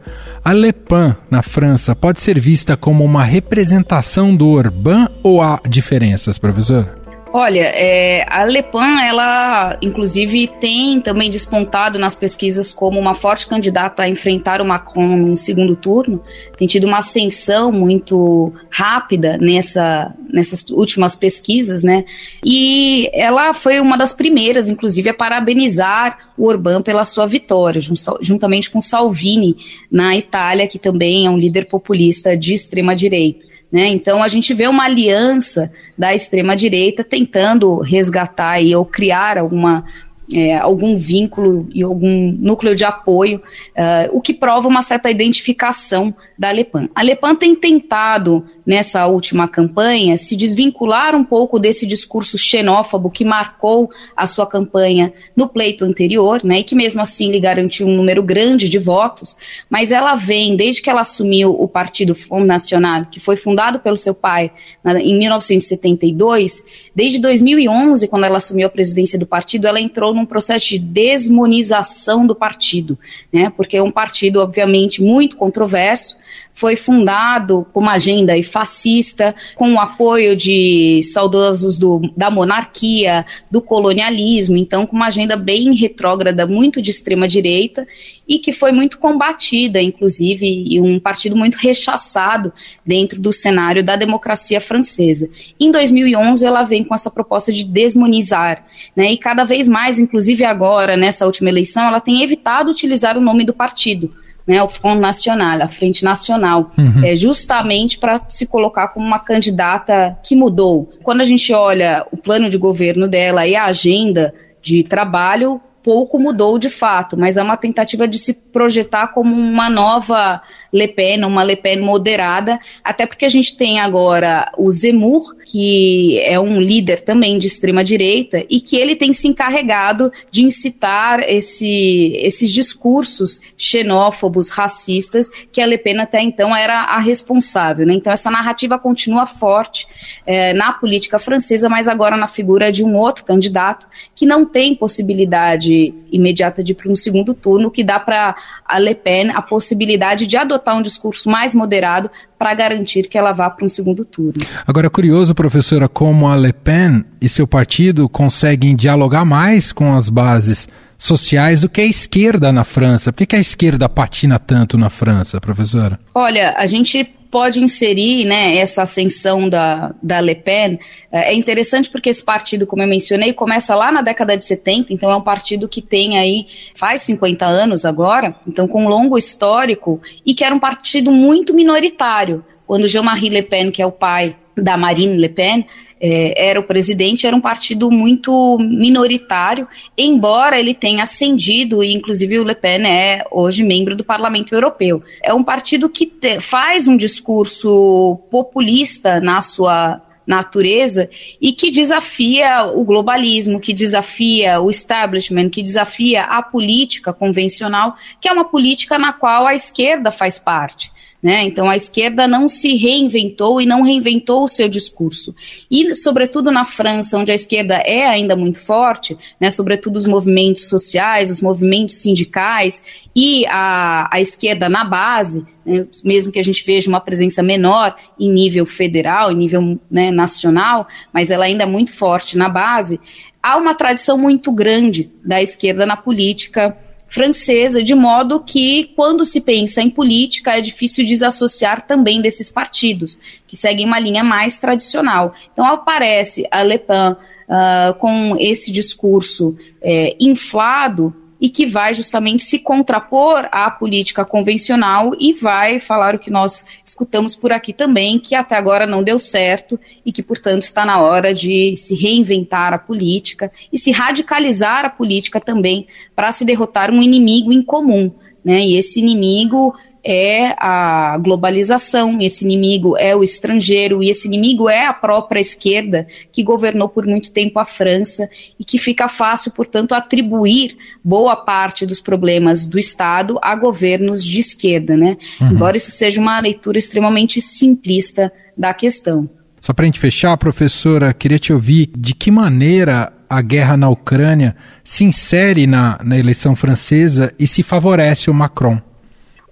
A 0.43 0.51
Le 0.51 0.73
Pen 0.73 1.15
na 1.29 1.41
França 1.41 1.95
pode 1.95 2.19
ser 2.19 2.37
vista 2.41 2.75
como 2.75 3.05
uma 3.05 3.23
representação 3.23 4.35
do 4.35 4.49
Orbán 4.49 5.07
ou 5.23 5.41
há 5.41 5.61
diferenças, 5.65 6.37
professor? 6.37 7.00
Olha, 7.33 7.61
é, 7.61 8.25
a 8.27 8.43
Le 8.43 8.61
Pen, 8.61 9.07
ela 9.07 9.77
inclusive 9.81 10.47
tem 10.59 10.99
também 10.99 11.31
despontado 11.31 11.97
nas 11.97 12.13
pesquisas 12.13 12.73
como 12.73 12.99
uma 12.99 13.15
forte 13.15 13.47
candidata 13.47 14.03
a 14.03 14.09
enfrentar 14.09 14.59
o 14.59 14.65
Macron 14.65 15.15
no 15.15 15.37
segundo 15.37 15.73
turno. 15.73 16.21
Tem 16.57 16.67
tido 16.67 16.85
uma 16.85 16.99
ascensão 16.99 17.71
muito 17.71 18.51
rápida 18.69 19.37
nessa, 19.37 20.13
nessas 20.29 20.61
últimas 20.71 21.15
pesquisas, 21.15 21.83
né? 21.83 22.03
E 22.45 23.09
ela 23.13 23.53
foi 23.53 23.79
uma 23.79 23.97
das 23.97 24.11
primeiras, 24.11 24.67
inclusive, 24.67 25.09
a 25.09 25.13
parabenizar 25.13 26.17
o 26.37 26.47
Orbán 26.47 26.81
pela 26.81 27.05
sua 27.05 27.27
vitória, 27.27 27.81
juntamente 28.19 28.69
com 28.69 28.81
Salvini 28.81 29.55
na 29.89 30.17
Itália, 30.17 30.67
que 30.67 30.77
também 30.77 31.27
é 31.27 31.29
um 31.29 31.37
líder 31.37 31.65
populista 31.67 32.35
de 32.35 32.53
extrema 32.53 32.93
direita. 32.93 33.50
Né? 33.71 33.87
Então 33.87 34.21
a 34.21 34.27
gente 34.27 34.53
vê 34.53 34.67
uma 34.67 34.83
aliança 34.83 35.71
da 35.97 36.13
extrema 36.13 36.55
direita 36.55 37.03
tentando 37.03 37.79
resgatar 37.79 38.61
e, 38.61 38.75
ou 38.75 38.83
criar 38.85 39.37
alguma 39.37 39.85
é, 40.33 40.57
algum 40.57 40.97
vínculo 40.97 41.67
e 41.73 41.83
algum 41.83 42.31
núcleo 42.31 42.75
de 42.75 42.85
apoio, 42.85 43.37
uh, 43.37 44.15
o 44.15 44.21
que 44.21 44.33
prova 44.33 44.67
uma 44.67 44.81
certa 44.81 45.11
identificação 45.11 46.15
da 46.37 46.49
Lepan. 46.51 46.87
A 46.95 47.01
Lepan 47.01 47.35
tem 47.35 47.55
tentado, 47.55 48.45
nessa 48.65 49.05
última 49.07 49.47
campanha, 49.47 50.17
se 50.17 50.35
desvincular 50.35 51.15
um 51.15 51.23
pouco 51.23 51.59
desse 51.59 51.85
discurso 51.85 52.37
xenófobo 52.37 53.09
que 53.09 53.25
marcou 53.25 53.89
a 54.15 54.27
sua 54.27 54.45
campanha 54.45 55.13
no 55.35 55.49
pleito 55.49 55.83
anterior, 55.83 56.41
né, 56.43 56.59
e 56.59 56.63
que 56.63 56.75
mesmo 56.75 57.01
assim 57.01 57.31
lhe 57.31 57.39
garantiu 57.39 57.87
um 57.87 57.95
número 57.95 58.21
grande 58.23 58.69
de 58.69 58.79
votos, 58.79 59.35
mas 59.69 59.91
ela 59.91 60.15
vem, 60.15 60.55
desde 60.55 60.81
que 60.81 60.89
ela 60.89 61.01
assumiu 61.01 61.51
o 61.51 61.67
Partido 61.67 62.13
Front 62.13 62.45
Nacional, 62.45 63.05
que 63.05 63.19
foi 63.19 63.35
fundado 63.35 63.79
pelo 63.79 63.97
seu 63.97 64.13
pai 64.13 64.51
na, 64.83 64.99
em 64.99 65.17
1972, 65.17 66.63
desde 66.95 67.19
2011, 67.19 68.07
quando 68.07 68.25
ela 68.25 68.37
assumiu 68.37 68.67
a 68.67 68.69
presidência 68.69 69.17
do 69.17 69.25
partido, 69.25 69.67
ela 69.67 69.79
entrou 69.79 70.13
num 70.13 70.25
processo 70.25 70.67
de 70.69 70.79
desmonização 70.79 72.25
do 72.25 72.35
partido, 72.35 72.97
né? 73.31 73.51
Porque 73.55 73.77
é 73.77 73.83
um 73.83 73.91
partido, 73.91 74.39
obviamente, 74.39 75.01
muito 75.01 75.37
controverso, 75.37 76.17
foi 76.61 76.75
fundado 76.75 77.65
com 77.73 77.79
uma 77.79 77.93
agenda 77.93 78.33
fascista, 78.43 79.33
com 79.55 79.73
o 79.73 79.79
apoio 79.79 80.35
de 80.35 81.01
saudosos 81.11 81.75
do, 81.75 82.01
da 82.15 82.29
monarquia, 82.29 83.25
do 83.49 83.63
colonialismo, 83.63 84.55
então 84.55 84.85
com 84.85 84.95
uma 84.95 85.07
agenda 85.07 85.35
bem 85.35 85.73
retrógrada, 85.73 86.45
muito 86.45 86.79
de 86.79 86.91
extrema 86.91 87.27
direita, 87.27 87.87
e 88.27 88.37
que 88.37 88.53
foi 88.53 88.71
muito 88.71 88.99
combatida, 88.99 89.81
inclusive, 89.81 90.45
e 90.45 90.79
um 90.79 90.99
partido 90.99 91.35
muito 91.35 91.55
rechaçado 91.55 92.53
dentro 92.85 93.19
do 93.19 93.33
cenário 93.33 93.83
da 93.83 93.95
democracia 93.95 94.61
francesa. 94.61 95.27
Em 95.59 95.71
2011, 95.71 96.45
ela 96.45 96.61
vem 96.61 96.83
com 96.83 96.93
essa 96.93 97.09
proposta 97.09 97.51
de 97.51 97.63
desmonizar, 97.63 98.67
né, 98.95 99.11
e 99.11 99.17
cada 99.17 99.43
vez 99.43 99.67
mais, 99.67 99.97
inclusive 99.97 100.45
agora, 100.45 100.95
nessa 100.95 101.25
última 101.25 101.49
eleição, 101.49 101.81
ela 101.85 101.99
tem 101.99 102.21
evitado 102.21 102.69
utilizar 102.69 103.17
o 103.17 103.21
nome 103.21 103.43
do 103.43 103.53
partido 103.53 104.13
né, 104.51 104.61
o 104.61 104.67
Front 104.67 104.99
Nacional, 104.99 105.61
a 105.61 105.69
Frente 105.69 106.03
Nacional, 106.03 106.71
uhum. 106.77 107.05
é 107.05 107.15
justamente 107.15 107.97
para 107.97 108.19
se 108.27 108.45
colocar 108.45 108.89
como 108.89 109.05
uma 109.05 109.19
candidata 109.19 110.17
que 110.21 110.35
mudou. 110.35 110.91
Quando 111.01 111.21
a 111.21 111.23
gente 111.23 111.53
olha 111.53 112.05
o 112.11 112.17
plano 112.17 112.49
de 112.49 112.57
governo 112.57 113.07
dela 113.07 113.47
e 113.47 113.55
a 113.55 113.63
agenda 113.63 114.33
de 114.61 114.83
trabalho, 114.83 115.61
pouco 115.81 116.19
mudou 116.19 116.59
de 116.59 116.69
fato, 116.69 117.17
mas 117.17 117.37
é 117.37 117.43
uma 117.43 117.55
tentativa 117.55 118.05
de 118.05 118.19
se 118.19 118.33
projetar 118.33 119.07
como 119.07 119.33
uma 119.33 119.69
nova 119.69 120.41
Le 120.71 120.87
Pen, 120.87 121.25
uma 121.25 121.43
Le 121.43 121.55
Pen 121.55 121.81
moderada, 121.81 122.59
até 122.83 123.05
porque 123.05 123.25
a 123.25 123.29
gente 123.29 123.57
tem 123.57 123.79
agora 123.79 124.51
o 124.57 124.71
Zemmour, 124.71 125.35
que 125.45 126.19
é 126.19 126.39
um 126.39 126.61
líder 126.61 127.01
também 127.01 127.37
de 127.37 127.47
extrema 127.47 127.83
direita 127.83 128.45
e 128.49 128.61
que 128.61 128.77
ele 128.77 128.95
tem 128.95 129.11
se 129.11 129.27
encarregado 129.27 130.11
de 130.31 130.43
incitar 130.43 131.19
esse, 131.27 132.13
esses 132.15 132.49
discursos 132.51 133.41
xenófobos, 133.57 134.49
racistas, 134.49 135.29
que 135.51 135.61
a 135.61 135.65
Le 135.65 135.77
Pen 135.77 135.99
até 135.99 136.21
então 136.21 136.55
era 136.55 136.83
a 136.83 136.99
responsável. 136.99 137.85
Né? 137.85 137.95
Então 137.95 138.13
essa 138.13 138.31
narrativa 138.31 138.79
continua 138.79 139.25
forte 139.25 139.85
é, 140.25 140.53
na 140.53 140.71
política 140.71 141.19
francesa, 141.19 141.67
mas 141.67 141.87
agora 141.87 142.15
na 142.15 142.27
figura 142.27 142.71
de 142.71 142.83
um 142.83 142.95
outro 142.95 143.25
candidato 143.25 143.87
que 144.15 144.25
não 144.25 144.45
tem 144.45 144.73
possibilidade 144.73 145.93
imediata 146.11 146.63
de 146.63 146.71
ir 146.71 146.75
para 146.75 146.89
um 146.89 146.95
segundo 146.95 147.33
turno, 147.33 147.69
que 147.69 147.83
dá 147.83 147.99
para 147.99 148.35
a 148.65 148.79
Le 148.79 148.95
Pen 148.95 149.31
a 149.31 149.41
possibilidade 149.41 150.25
de 150.25 150.37
adotar 150.37 150.60
um 150.75 150.81
discurso 150.81 151.29
mais 151.29 151.53
moderado 151.53 152.09
para 152.37 152.53
garantir 152.53 153.07
que 153.07 153.17
ela 153.17 153.31
vá 153.31 153.49
para 153.49 153.65
um 153.65 153.69
segundo 153.69 154.05
turno. 154.05 154.45
Agora, 154.65 154.87
é 154.87 154.89
curioso, 154.89 155.33
professora, 155.35 155.87
como 155.87 156.27
a 156.27 156.35
Le 156.35 156.53
Pen 156.53 157.03
e 157.19 157.27
seu 157.27 157.47
partido 157.47 158.07
conseguem 158.07 158.75
dialogar 158.75 159.25
mais 159.25 159.71
com 159.71 159.95
as 159.95 160.09
bases 160.09 160.67
sociais 160.97 161.61
do 161.61 161.69
que 161.69 161.81
a 161.81 161.85
esquerda 161.85 162.51
na 162.51 162.63
França. 162.63 163.11
Por 163.11 163.19
que, 163.19 163.25
que 163.25 163.35
a 163.35 163.39
esquerda 163.39 163.89
patina 163.89 164.37
tanto 164.37 164.77
na 164.77 164.89
França, 164.89 165.41
professora? 165.41 165.99
Olha, 166.13 166.53
a 166.57 166.65
gente 166.67 167.15
pode 167.31 167.63
inserir 167.63 168.25
né, 168.25 168.57
essa 168.57 168.83
ascensão 168.83 169.47
da, 169.47 169.95
da 170.03 170.19
Le 170.19 170.35
Pen. 170.35 170.77
É, 171.09 171.31
é 171.31 171.33
interessante 171.33 171.89
porque 171.89 172.09
esse 172.09 172.23
partido, 172.23 172.67
como 172.67 172.83
eu 172.83 172.87
mencionei, 172.87 173.31
começa 173.31 173.73
lá 173.73 173.89
na 173.91 174.01
década 174.01 174.35
de 174.35 174.43
70, 174.43 174.93
então 174.93 175.09
é 175.09 175.15
um 175.15 175.21
partido 175.21 175.69
que 175.69 175.81
tem 175.81 176.19
aí, 176.19 176.45
faz 176.75 177.01
50 177.03 177.45
anos 177.45 177.85
agora, 177.85 178.35
então 178.45 178.67
com 178.67 178.83
um 178.83 178.89
longo 178.89 179.17
histórico, 179.17 180.01
e 180.25 180.35
que 180.35 180.43
era 180.43 180.53
um 180.53 180.59
partido 180.59 181.11
muito 181.11 181.53
minoritário. 181.53 182.45
Quando 182.67 182.87
Jean-Marie 182.87 183.29
Le 183.29 183.41
Pen, 183.41 183.71
que 183.71 183.81
é 183.81 183.85
o 183.85 183.91
pai 183.91 184.35
da 184.55 184.75
Marine 184.77 185.17
Le 185.17 185.29
Pen, 185.29 185.65
é, 186.01 186.49
era 186.49 186.59
o 186.59 186.63
presidente, 186.63 187.27
era 187.27 187.35
um 187.35 187.41
partido 187.41 187.91
muito 187.91 188.57
minoritário, 188.59 189.67
embora 189.95 190.59
ele 190.59 190.73
tenha 190.73 191.03
ascendido, 191.03 191.83
e 191.83 191.93
inclusive 191.93 192.39
o 192.39 192.43
Le 192.43 192.55
Pen 192.55 192.87
é 192.87 193.23
hoje 193.29 193.63
membro 193.63 193.95
do 193.95 194.03
Parlamento 194.03 194.55
Europeu. 194.55 195.03
É 195.21 195.31
um 195.31 195.43
partido 195.43 195.87
que 195.87 196.07
te, 196.07 196.41
faz 196.41 196.87
um 196.87 196.97
discurso 196.97 198.19
populista 198.31 199.21
na 199.21 199.41
sua 199.41 200.01
natureza 200.25 201.09
e 201.39 201.51
que 201.51 201.69
desafia 201.69 202.63
o 202.63 202.83
globalismo, 202.83 203.59
que 203.59 203.73
desafia 203.73 204.59
o 204.59 204.69
establishment, 204.69 205.49
que 205.49 205.61
desafia 205.61 206.23
a 206.23 206.41
política 206.41 207.13
convencional, 207.13 207.95
que 208.19 208.27
é 208.27 208.31
uma 208.31 208.45
política 208.45 208.97
na 208.97 209.13
qual 209.13 209.45
a 209.45 209.53
esquerda 209.53 210.11
faz 210.11 210.39
parte. 210.39 210.91
Né? 211.21 211.43
Então 211.43 211.69
a 211.69 211.75
esquerda 211.75 212.27
não 212.27 212.49
se 212.49 212.75
reinventou 212.75 213.61
e 213.61 213.65
não 213.65 213.83
reinventou 213.83 214.43
o 214.43 214.47
seu 214.47 214.67
discurso. 214.67 215.35
E, 215.69 215.93
sobretudo 215.93 216.49
na 216.49 216.65
França, 216.65 217.15
onde 217.15 217.31
a 217.31 217.35
esquerda 217.35 217.75
é 217.75 218.07
ainda 218.07 218.35
muito 218.35 218.59
forte, 218.59 219.15
né? 219.39 219.51
sobretudo 219.51 219.97
os 219.97 220.07
movimentos 220.07 220.67
sociais, 220.67 221.29
os 221.29 221.39
movimentos 221.39 221.97
sindicais 221.97 222.81
e 223.15 223.45
a, 223.45 224.09
a 224.11 224.19
esquerda 224.19 224.67
na 224.67 224.83
base, 224.83 225.45
né? 225.63 225.85
mesmo 226.03 226.31
que 226.31 226.39
a 226.39 226.43
gente 226.43 226.65
veja 226.65 226.89
uma 226.89 226.99
presença 226.99 227.43
menor 227.43 227.95
em 228.19 228.31
nível 228.31 228.65
federal, 228.65 229.31
em 229.31 229.35
nível 229.35 229.79
né, 229.91 230.09
nacional, 230.09 230.87
mas 231.13 231.29
ela 231.29 231.45
ainda 231.45 231.63
é 231.63 231.67
muito 231.67 231.93
forte 231.93 232.35
na 232.35 232.49
base, 232.49 232.99
há 233.43 233.57
uma 233.57 233.75
tradição 233.75 234.17
muito 234.17 234.51
grande 234.51 235.11
da 235.23 235.39
esquerda 235.39 235.85
na 235.85 235.95
política 235.95 236.75
francesa, 237.11 237.83
de 237.83 237.93
modo 237.93 238.39
que, 238.39 238.91
quando 238.95 239.25
se 239.25 239.41
pensa 239.41 239.81
em 239.81 239.89
política, 239.89 240.57
é 240.57 240.61
difícil 240.61 241.05
desassociar 241.05 241.85
também 241.85 242.21
desses 242.21 242.49
partidos, 242.49 243.19
que 243.45 243.55
seguem 243.55 243.85
uma 243.85 243.99
linha 243.99 244.23
mais 244.23 244.59
tradicional. 244.59 245.35
Então, 245.51 245.65
aparece 245.65 246.47
a 246.49 246.63
Le 246.63 246.79
Pen 246.79 247.11
uh, 247.11 247.93
com 247.99 248.37
esse 248.39 248.71
discurso 248.71 249.57
é, 249.81 250.15
inflado 250.21 251.13
e 251.41 251.49
que 251.49 251.65
vai 251.65 251.95
justamente 251.95 252.43
se 252.43 252.59
contrapor 252.59 253.49
à 253.51 253.71
política 253.71 254.23
convencional 254.23 255.11
e 255.19 255.33
vai 255.33 255.79
falar 255.79 256.13
o 256.13 256.19
que 256.19 256.29
nós 256.29 256.63
escutamos 256.85 257.35
por 257.35 257.51
aqui 257.51 257.73
também, 257.73 258.19
que 258.19 258.35
até 258.35 258.55
agora 258.55 258.85
não 258.85 259.03
deu 259.03 259.17
certo 259.17 259.79
e 260.05 260.11
que, 260.11 260.21
portanto, 260.21 260.61
está 260.61 260.85
na 260.85 261.01
hora 261.01 261.33
de 261.33 261.75
se 261.75 261.95
reinventar 261.95 262.73
a 262.73 262.77
política 262.77 263.51
e 263.73 263.79
se 263.79 263.89
radicalizar 263.89 264.85
a 264.85 264.89
política 264.89 265.41
também 265.41 265.87
para 266.15 266.31
se 266.31 266.45
derrotar 266.45 266.91
um 266.91 267.01
inimigo 267.01 267.51
em 267.51 267.63
comum. 267.63 268.11
Né? 268.45 268.61
E 268.61 268.77
esse 268.77 268.99
inimigo 268.99 269.75
é 270.03 270.55
a 270.57 271.17
globalização, 271.19 272.19
esse 272.19 272.43
inimigo 272.43 272.97
é 272.97 273.15
o 273.15 273.23
estrangeiro, 273.23 274.01
e 274.01 274.09
esse 274.09 274.27
inimigo 274.27 274.67
é 274.67 274.85
a 274.85 274.93
própria 274.93 275.39
esquerda, 275.39 276.07
que 276.31 276.43
governou 276.43 276.89
por 276.89 277.05
muito 277.05 277.31
tempo 277.31 277.59
a 277.59 277.65
França, 277.65 278.29
e 278.59 278.65
que 278.65 278.77
fica 278.77 279.07
fácil, 279.07 279.51
portanto, 279.51 279.93
atribuir 279.93 280.75
boa 281.03 281.35
parte 281.35 281.85
dos 281.85 282.01
problemas 282.01 282.65
do 282.65 282.79
Estado 282.79 283.37
a 283.41 283.55
governos 283.55 284.23
de 284.23 284.39
esquerda, 284.39 284.97
né? 284.97 285.17
Uhum. 285.39 285.51
Embora 285.51 285.77
isso 285.77 285.91
seja 285.91 286.19
uma 286.19 286.39
leitura 286.39 286.79
extremamente 286.79 287.41
simplista 287.41 288.31
da 288.57 288.73
questão. 288.73 289.29
Só 289.59 289.73
para 289.73 289.83
a 289.83 289.85
gente 289.85 289.99
fechar, 289.99 290.35
professora, 290.37 291.13
queria 291.13 291.37
te 291.37 291.53
ouvir 291.53 291.91
de 291.95 292.15
que 292.15 292.31
maneira 292.31 293.13
a 293.29 293.41
guerra 293.41 293.77
na 293.77 293.87
Ucrânia 293.87 294.55
se 294.83 295.03
insere 295.03 295.67
na, 295.67 295.99
na 296.03 296.17
eleição 296.17 296.55
francesa 296.55 297.31
e 297.37 297.45
se 297.45 297.61
favorece 297.61 298.29
o 298.29 298.33
Macron 298.33 298.81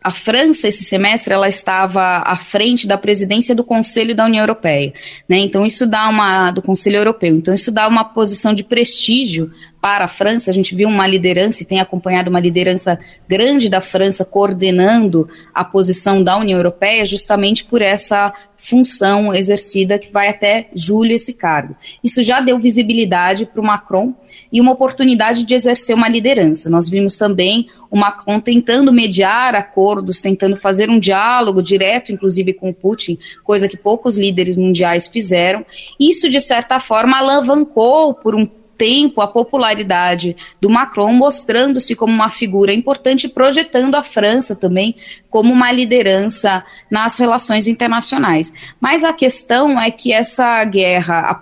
a 0.02 0.12
França 0.12 0.68
esse 0.68 0.84
semestre 0.84 1.34
ela 1.34 1.48
estava 1.48 2.24
à 2.26 2.38
frente 2.38 2.88
da 2.88 2.98
presidência 2.98 3.54
do 3.54 3.64
Conselho 3.64 4.16
da 4.16 4.26
União 4.26 4.44
Europeia, 4.44 4.94
né? 5.28 5.38
Então 5.38 5.66
isso 5.66 5.86
dá 5.86 6.08
uma 6.08 6.52
do 6.52 6.62
Conselho 6.62 6.98
Europeu. 6.98 7.36
Então 7.36 7.54
isso 7.54 7.72
dá 7.72 7.88
uma 7.88 8.06
posição 8.06 8.54
de 8.54 8.64
prestígio 8.64 9.52
para 9.82 10.06
a 10.06 10.08
França. 10.08 10.52
A 10.52 10.54
gente 10.54 10.76
viu 10.76 10.88
uma 10.88 11.08
liderança 11.08 11.64
e 11.64 11.66
tem 11.66 11.80
acompanhado 11.80 12.30
uma 12.30 12.40
liderança 12.40 13.00
grande 13.28 13.70
da 13.70 13.82
França 13.82 14.26
coordenando 14.26 15.28
a 15.54 15.64
posição 15.64 16.24
da 16.24 16.38
União 16.38 16.58
Europeia, 16.58 17.06
justamente 17.06 17.64
por 17.66 17.82
essa 17.82 18.34
função 18.62 19.34
exercida 19.34 19.98
que 19.98 20.12
vai 20.12 20.28
até 20.28 20.70
julho 20.76 21.14
esse 21.14 21.34
cargo. 21.34 21.76
Isso 22.04 22.22
já 22.22 22.42
deu 22.42 22.60
visibilidade 22.60 23.46
para 23.46 23.62
o 23.62 23.64
Macron 23.64 24.14
e 24.52 24.60
uma 24.60 24.74
oportunidade 24.74 25.46
de 25.46 25.56
exercer 25.56 25.96
uma 25.96 26.10
liderança. 26.10 26.70
Nós 26.70 26.90
vimos 26.90 27.18
também 27.18 27.68
o 27.90 27.98
Macron 27.98 28.40
tentando 28.42 28.92
mediar 28.92 29.56
acordos, 29.56 30.20
tentando 30.20 30.58
fazer 30.58 30.90
um 30.90 31.00
diálogo 31.00 31.64
direto, 31.64 32.12
inclusive 32.12 32.54
com 32.54 32.70
o 32.70 32.74
Putin, 32.74 33.18
coisa 33.44 33.68
que 33.68 33.78
poucos 33.78 34.18
líderes 34.18 34.58
mundiais 34.58 35.08
fizeram. 35.08 35.66
Isso, 35.98 36.30
de 36.30 36.42
certa 36.42 36.82
forma, 36.82 37.18
alavancou 37.18 38.14
por 38.14 38.36
um 38.36 38.46
tempo 38.80 39.20
a 39.20 39.28
popularidade 39.28 40.38
do 40.62 40.70
Macron, 40.70 41.12
mostrando-se 41.12 41.94
como 41.98 42.14
uma 42.14 42.30
figura 42.30 42.74
importante, 42.74 43.28
projetando 43.28 43.96
a 43.96 44.02
França 44.02 44.56
também 44.56 44.96
como 45.30 45.52
uma 45.52 45.70
liderança 45.70 46.64
nas 46.90 47.18
relações 47.18 47.68
internacionais. 47.68 48.54
Mas 48.80 49.04
a 49.04 49.12
questão 49.12 49.80
é 49.80 49.92
que 49.92 50.14
essa 50.14 50.64
guerra, 50.64 51.30
a, 51.30 51.40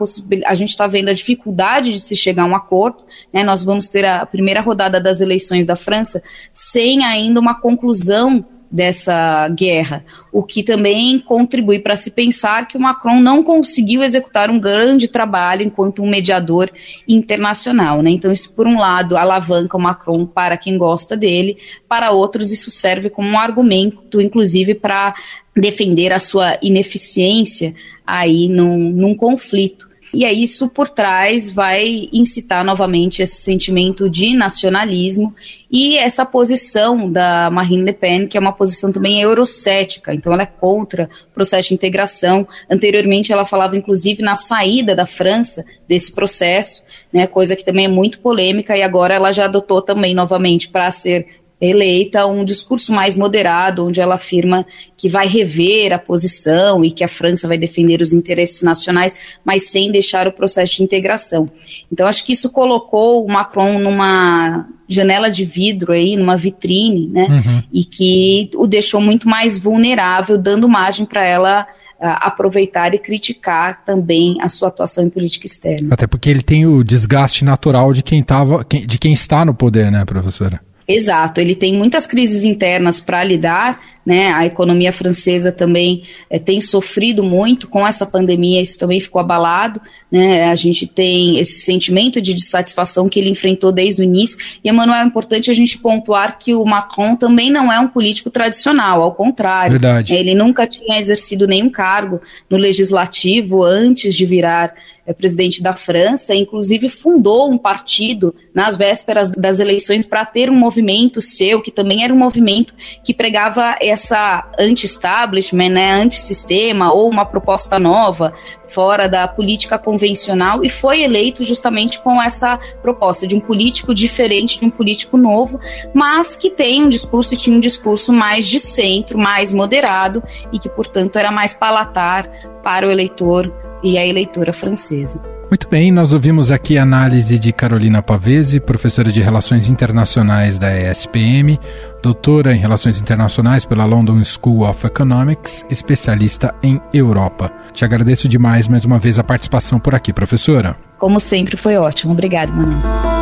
a 0.48 0.56
gente 0.56 0.70
está 0.70 0.88
vendo 0.88 1.10
a 1.10 1.14
dificuldade 1.14 1.94
de 1.94 2.00
se 2.00 2.16
chegar 2.16 2.44
a 2.44 2.48
um 2.48 2.56
acordo, 2.56 3.04
né? 3.32 3.44
nós 3.44 3.64
vamos 3.64 3.88
ter 3.88 4.04
a 4.04 4.26
primeira 4.26 4.60
rodada 4.60 5.00
das 5.00 5.22
eleições 5.22 5.64
da 5.64 5.76
França 5.76 6.24
sem 6.52 7.06
ainda 7.06 7.40
uma 7.40 7.62
conclusão 7.62 8.44
dessa 8.70 9.48
guerra, 9.50 10.04
o 10.32 10.44
que 10.44 10.62
também 10.62 11.20
contribui 11.20 11.80
para 11.80 11.96
se 11.96 12.12
pensar 12.12 12.68
que 12.68 12.78
o 12.78 12.82
Macron 12.82 13.20
não 13.20 13.42
conseguiu 13.42 14.04
executar 14.04 14.50
um 14.50 14.60
grande 14.60 15.08
trabalho 15.08 15.64
enquanto 15.64 16.04
um 16.04 16.10
mediador 16.10 16.70
internacional. 17.08 18.02
Né? 18.02 18.12
Então, 18.12 18.32
isso, 18.32 18.54
por 18.54 18.68
um 18.68 18.78
lado, 18.78 19.18
alavanca 19.18 19.78
o 19.78 19.82
Macron 19.82 20.26
para 20.26 20.58
quem 20.58 20.78
gosta 20.78 21.16
dele, 21.16 21.58
para 21.88 22.12
outros, 22.12 22.52
isso 22.52 22.70
serve 22.70 23.10
como 23.10 23.30
um 23.30 23.40
argumento, 23.40 24.20
inclusive, 24.20 24.74
para 24.76 25.16
defender 25.56 26.12
a 26.12 26.20
sua 26.20 26.58
ineficiência 26.62 27.74
aí 28.06 28.48
num, 28.48 28.78
num 28.92 29.16
conflito. 29.16 29.87
E 30.14 30.24
aí 30.24 30.42
isso 30.42 30.70
por 30.70 30.90
trás 30.90 31.52
vai 31.52 32.10
incitar 32.14 32.64
novamente 32.64 33.22
esse 33.22 33.42
sentimento 33.42 34.10
de 34.10 34.36
nacionalismo 34.36 35.36
e 35.70 35.98
essa 35.98 36.26
posição 36.26 37.12
da 37.12 37.50
Marine 37.52 37.84
Le 37.84 37.94
Pen, 37.94 38.28
que 38.28 38.38
é 38.38 38.40
uma 38.40 38.54
posição 38.54 38.92
também 38.92 39.22
eurocética, 39.22 40.14
então 40.14 40.32
ela 40.32 40.44
é 40.44 40.46
contra 40.46 41.10
o 41.30 41.34
processo 41.34 41.70
de 41.70 41.74
integração. 41.74 42.48
Anteriormente 42.70 43.34
ela 43.34 43.46
falava 43.46 43.76
inclusive 43.76 44.24
na 44.24 44.36
saída 44.36 44.96
da 44.96 45.06
França 45.06 45.66
desse 45.88 46.12
processo, 46.12 46.84
né, 47.12 47.28
coisa 47.28 47.56
que 47.56 47.66
também 47.66 47.86
é 47.86 47.90
muito 47.90 48.20
polêmica 48.20 48.78
e 48.78 48.82
agora 48.82 49.14
ela 49.14 49.32
já 49.32 49.46
adotou 49.46 49.82
também 49.82 50.16
novamente 50.16 50.70
para 50.70 50.90
ser 50.90 51.28
eleita 51.60 52.26
um 52.28 52.46
discurso 52.46 52.92
mais 52.92 53.16
moderado, 53.16 53.88
onde 53.88 54.00
ela 54.00 54.16
afirma 54.16 54.66
que 54.96 55.10
vai 55.10 55.28
rever 55.28 55.92
a 55.92 55.98
posição 56.00 56.86
e 56.86 56.92
que 56.92 57.04
a 57.04 57.08
França 57.08 57.48
vai 57.48 57.58
defender 57.58 58.00
os 58.00 58.14
interesses 58.14 58.62
nacionais, 58.62 59.16
mas 59.44 59.70
sem 59.70 59.92
deixar 59.92 60.28
o 60.28 60.32
processo 60.32 60.78
de 60.78 60.84
integração. 60.84 61.50
Então, 61.92 62.08
acho 62.08 62.24
que 62.24 62.34
isso 62.34 62.52
colocou 62.52 63.26
o 63.26 63.28
Macron 63.28 63.80
numa 63.80 64.68
janela 64.88 65.30
de 65.30 65.46
vidro 65.46 65.94
aí, 65.94 66.16
numa 66.16 66.38
vitrine, 66.38 67.08
né? 67.08 67.26
Uhum. 67.30 67.64
E 67.74 67.84
que 67.84 68.50
o 68.56 68.68
deixou 68.68 69.02
muito 69.02 69.28
mais 69.28 69.58
vulnerável, 69.58 70.38
dando 70.38 70.70
margem 70.70 71.06
para 71.06 71.26
ela 71.26 71.64
uh, 72.00 72.18
aproveitar 72.22 72.94
e 72.94 73.00
criticar 73.00 73.84
também 73.84 74.38
a 74.42 74.48
sua 74.48 74.70
atuação 74.70 75.04
em 75.04 75.10
política 75.10 75.46
externa. 75.46 75.90
Até 75.92 76.08
porque 76.08 76.30
ele 76.30 76.44
tem 76.44 76.66
o 76.66 76.84
desgaste 76.84 77.44
natural 77.44 77.92
de 77.92 78.04
quem 78.04 78.24
tava, 78.24 78.64
de 78.64 78.98
quem 78.98 79.12
está 79.12 79.44
no 79.44 79.54
poder, 79.54 79.92
né, 79.92 80.06
professora? 80.06 80.62
Exato, 80.88 81.42
ele 81.42 81.54
tem 81.54 81.76
muitas 81.76 82.08
crises 82.08 82.46
internas 82.46 83.02
para 83.02 83.24
lidar, 83.24 83.82
né? 84.08 84.32
A 84.32 84.46
economia 84.46 84.94
francesa 84.94 85.52
também 85.52 86.04
é, 86.30 86.40
tem 86.40 86.62
sofrido 86.62 87.22
muito 87.22 87.68
com 87.68 87.86
essa 87.86 88.06
pandemia, 88.06 88.62
isso 88.62 88.80
também 88.80 89.02
ficou 89.02 89.20
abalado, 89.20 89.82
né? 90.10 90.46
A 90.46 90.56
gente 90.56 90.88
tem 90.88 91.38
esse 91.38 91.60
sentimento 91.60 92.22
de 92.22 92.34
dissatisfação 92.34 93.10
que 93.10 93.20
ele 93.20 93.30
enfrentou 93.30 93.70
desde 93.70 94.02
o 94.02 94.06
início. 94.06 94.38
E, 94.64 94.70
Emanuel, 94.70 95.02
é 95.02 95.06
importante 95.06 95.52
a 95.52 95.54
gente 95.54 95.78
pontuar 95.78 96.40
que 96.40 96.56
o 96.56 96.64
Macron 96.64 97.18
também 97.18 97.52
não 97.52 97.70
é 97.70 97.78
um 97.82 97.90
político 97.90 98.30
tradicional, 98.30 99.02
ao 99.02 99.14
contrário. 99.14 99.72
Verdade. 99.72 100.16
Ele 100.16 100.34
nunca 100.34 100.66
tinha 100.66 100.98
exercido 100.98 101.46
nenhum 101.46 101.70
cargo 101.70 102.22
no 102.50 102.56
legislativo 102.56 103.62
antes 103.62 104.16
de 104.16 104.26
virar 104.26 104.74
é 105.08 105.14
presidente 105.14 105.64
da 105.64 105.74
França, 105.74 106.36
inclusive 106.36 106.90
fundou 106.90 107.50
um 107.50 107.58
partido 107.58 108.36
nas 108.54 108.76
vésperas 108.76 109.32
das 109.32 109.58
eleições 109.58 110.06
para 110.06 110.26
ter 110.26 110.50
um 110.50 110.56
movimento 110.56 111.22
seu, 111.22 111.62
que 111.62 111.72
também 111.72 112.04
era 112.04 112.14
um 112.14 112.18
movimento 112.18 112.76
que 113.06 113.14
pregava 113.14 113.78
essa 113.98 114.48
anti-establishment, 114.58 115.70
né, 115.70 115.92
anti-sistema 115.92 116.94
ou 116.94 117.10
uma 117.10 117.26
proposta 117.26 117.80
nova 117.80 118.34
fora 118.70 119.08
da 119.08 119.28
política 119.28 119.80
convencional 119.80 120.64
e 120.64 120.70
foi 120.70 121.02
eleito 121.02 121.44
justamente 121.44 122.00
com 122.00 122.22
essa 122.22 122.60
proposta 122.82 123.26
de 123.26 123.36
um 123.36 123.40
político 123.40 123.94
diferente, 123.94 124.60
de 124.60 124.66
um 124.66 124.70
político 124.70 125.18
novo, 125.18 125.60
mas 125.94 126.36
que 126.36 126.50
tem 126.50 126.84
um 126.84 126.90
discurso 126.90 127.34
e 127.34 127.38
tinha 127.38 127.56
um 127.56 127.60
discurso 127.60 128.14
mais 128.14 128.46
de 128.46 128.60
centro, 128.60 129.18
mais 129.18 129.52
moderado 129.52 130.22
e 130.52 130.60
que, 130.60 130.70
portanto, 130.70 131.16
era 131.18 131.32
mais 131.32 131.54
palatar 131.54 132.30
para 132.62 132.88
o 132.88 132.92
eleitor 132.92 133.52
e 133.82 133.98
a 133.98 134.06
eleitora 134.06 134.54
francesa. 134.54 135.37
Muito 135.50 135.70
bem, 135.70 135.94
nós 135.94 136.12
ouvimos 136.12 136.52
aqui 136.52 136.78
a 136.78 136.84
análise 136.84 137.40
de 137.40 137.54
Carolina 137.54 138.02
Pavese, 138.02 138.60
professora 138.60 139.10
de 139.14 139.22
Relações 139.22 139.70
Internacionais 139.70 140.60
da 140.60 140.78
ESPM, 140.78 141.58
doutora 142.04 142.54
em 142.54 142.60
Relações 142.60 143.00
Internacionais 143.00 143.64
pela 143.64 143.86
London 143.86 144.22
School 144.26 144.70
of 144.70 144.86
Economics, 144.86 145.66
especialista 145.70 146.54
em 146.62 146.82
Europa. 146.94 147.50
Te 147.74 147.86
agradeço 147.86 148.28
demais 148.28 148.68
mais 148.68 148.84
uma 148.84 149.00
vez 149.00 149.18
a 149.18 149.24
participação 149.24 149.80
por 149.80 149.96
aqui, 149.96 150.12
professora. 150.12 150.76
Como 151.00 151.18
sempre, 151.18 151.56
foi 151.56 151.78
ótimo. 151.78 152.12
Obrigada, 152.12 152.52
Manuel. 152.52 153.17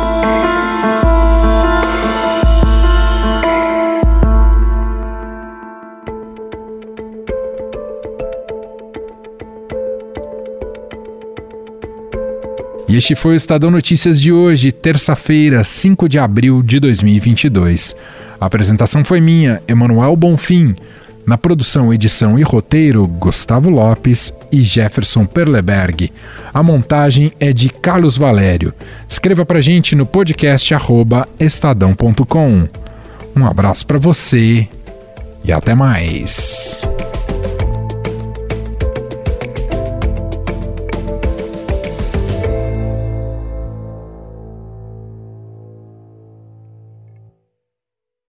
Este 12.96 13.14
foi 13.14 13.34
o 13.34 13.36
Estadão 13.36 13.70
Notícias 13.70 14.18
de 14.18 14.32
hoje, 14.32 14.72
terça-feira, 14.72 15.62
5 15.62 16.08
de 16.08 16.18
abril 16.18 16.62
de 16.62 16.80
2022. 16.80 17.94
A 18.40 18.46
apresentação 18.46 19.04
foi 19.04 19.20
minha, 19.20 19.62
Emanuel 19.68 20.16
Bonfim. 20.16 20.74
Na 21.26 21.36
produção, 21.36 21.92
edição 21.92 22.38
e 22.38 22.42
roteiro, 22.42 23.06
Gustavo 23.06 23.68
Lopes 23.68 24.32
e 24.50 24.62
Jefferson 24.62 25.26
Perleberg. 25.26 26.10
A 26.54 26.62
montagem 26.62 27.32
é 27.38 27.52
de 27.52 27.68
Carlos 27.68 28.16
Valério. 28.16 28.72
Escreva 29.06 29.44
pra 29.44 29.60
gente 29.60 29.94
no 29.94 30.06
podcast 30.06 30.72
estadão.com. 31.38 32.68
Um 33.36 33.44
abraço 33.44 33.86
para 33.86 33.98
você 33.98 34.66
e 35.44 35.52
até 35.52 35.74
mais. 35.74 36.88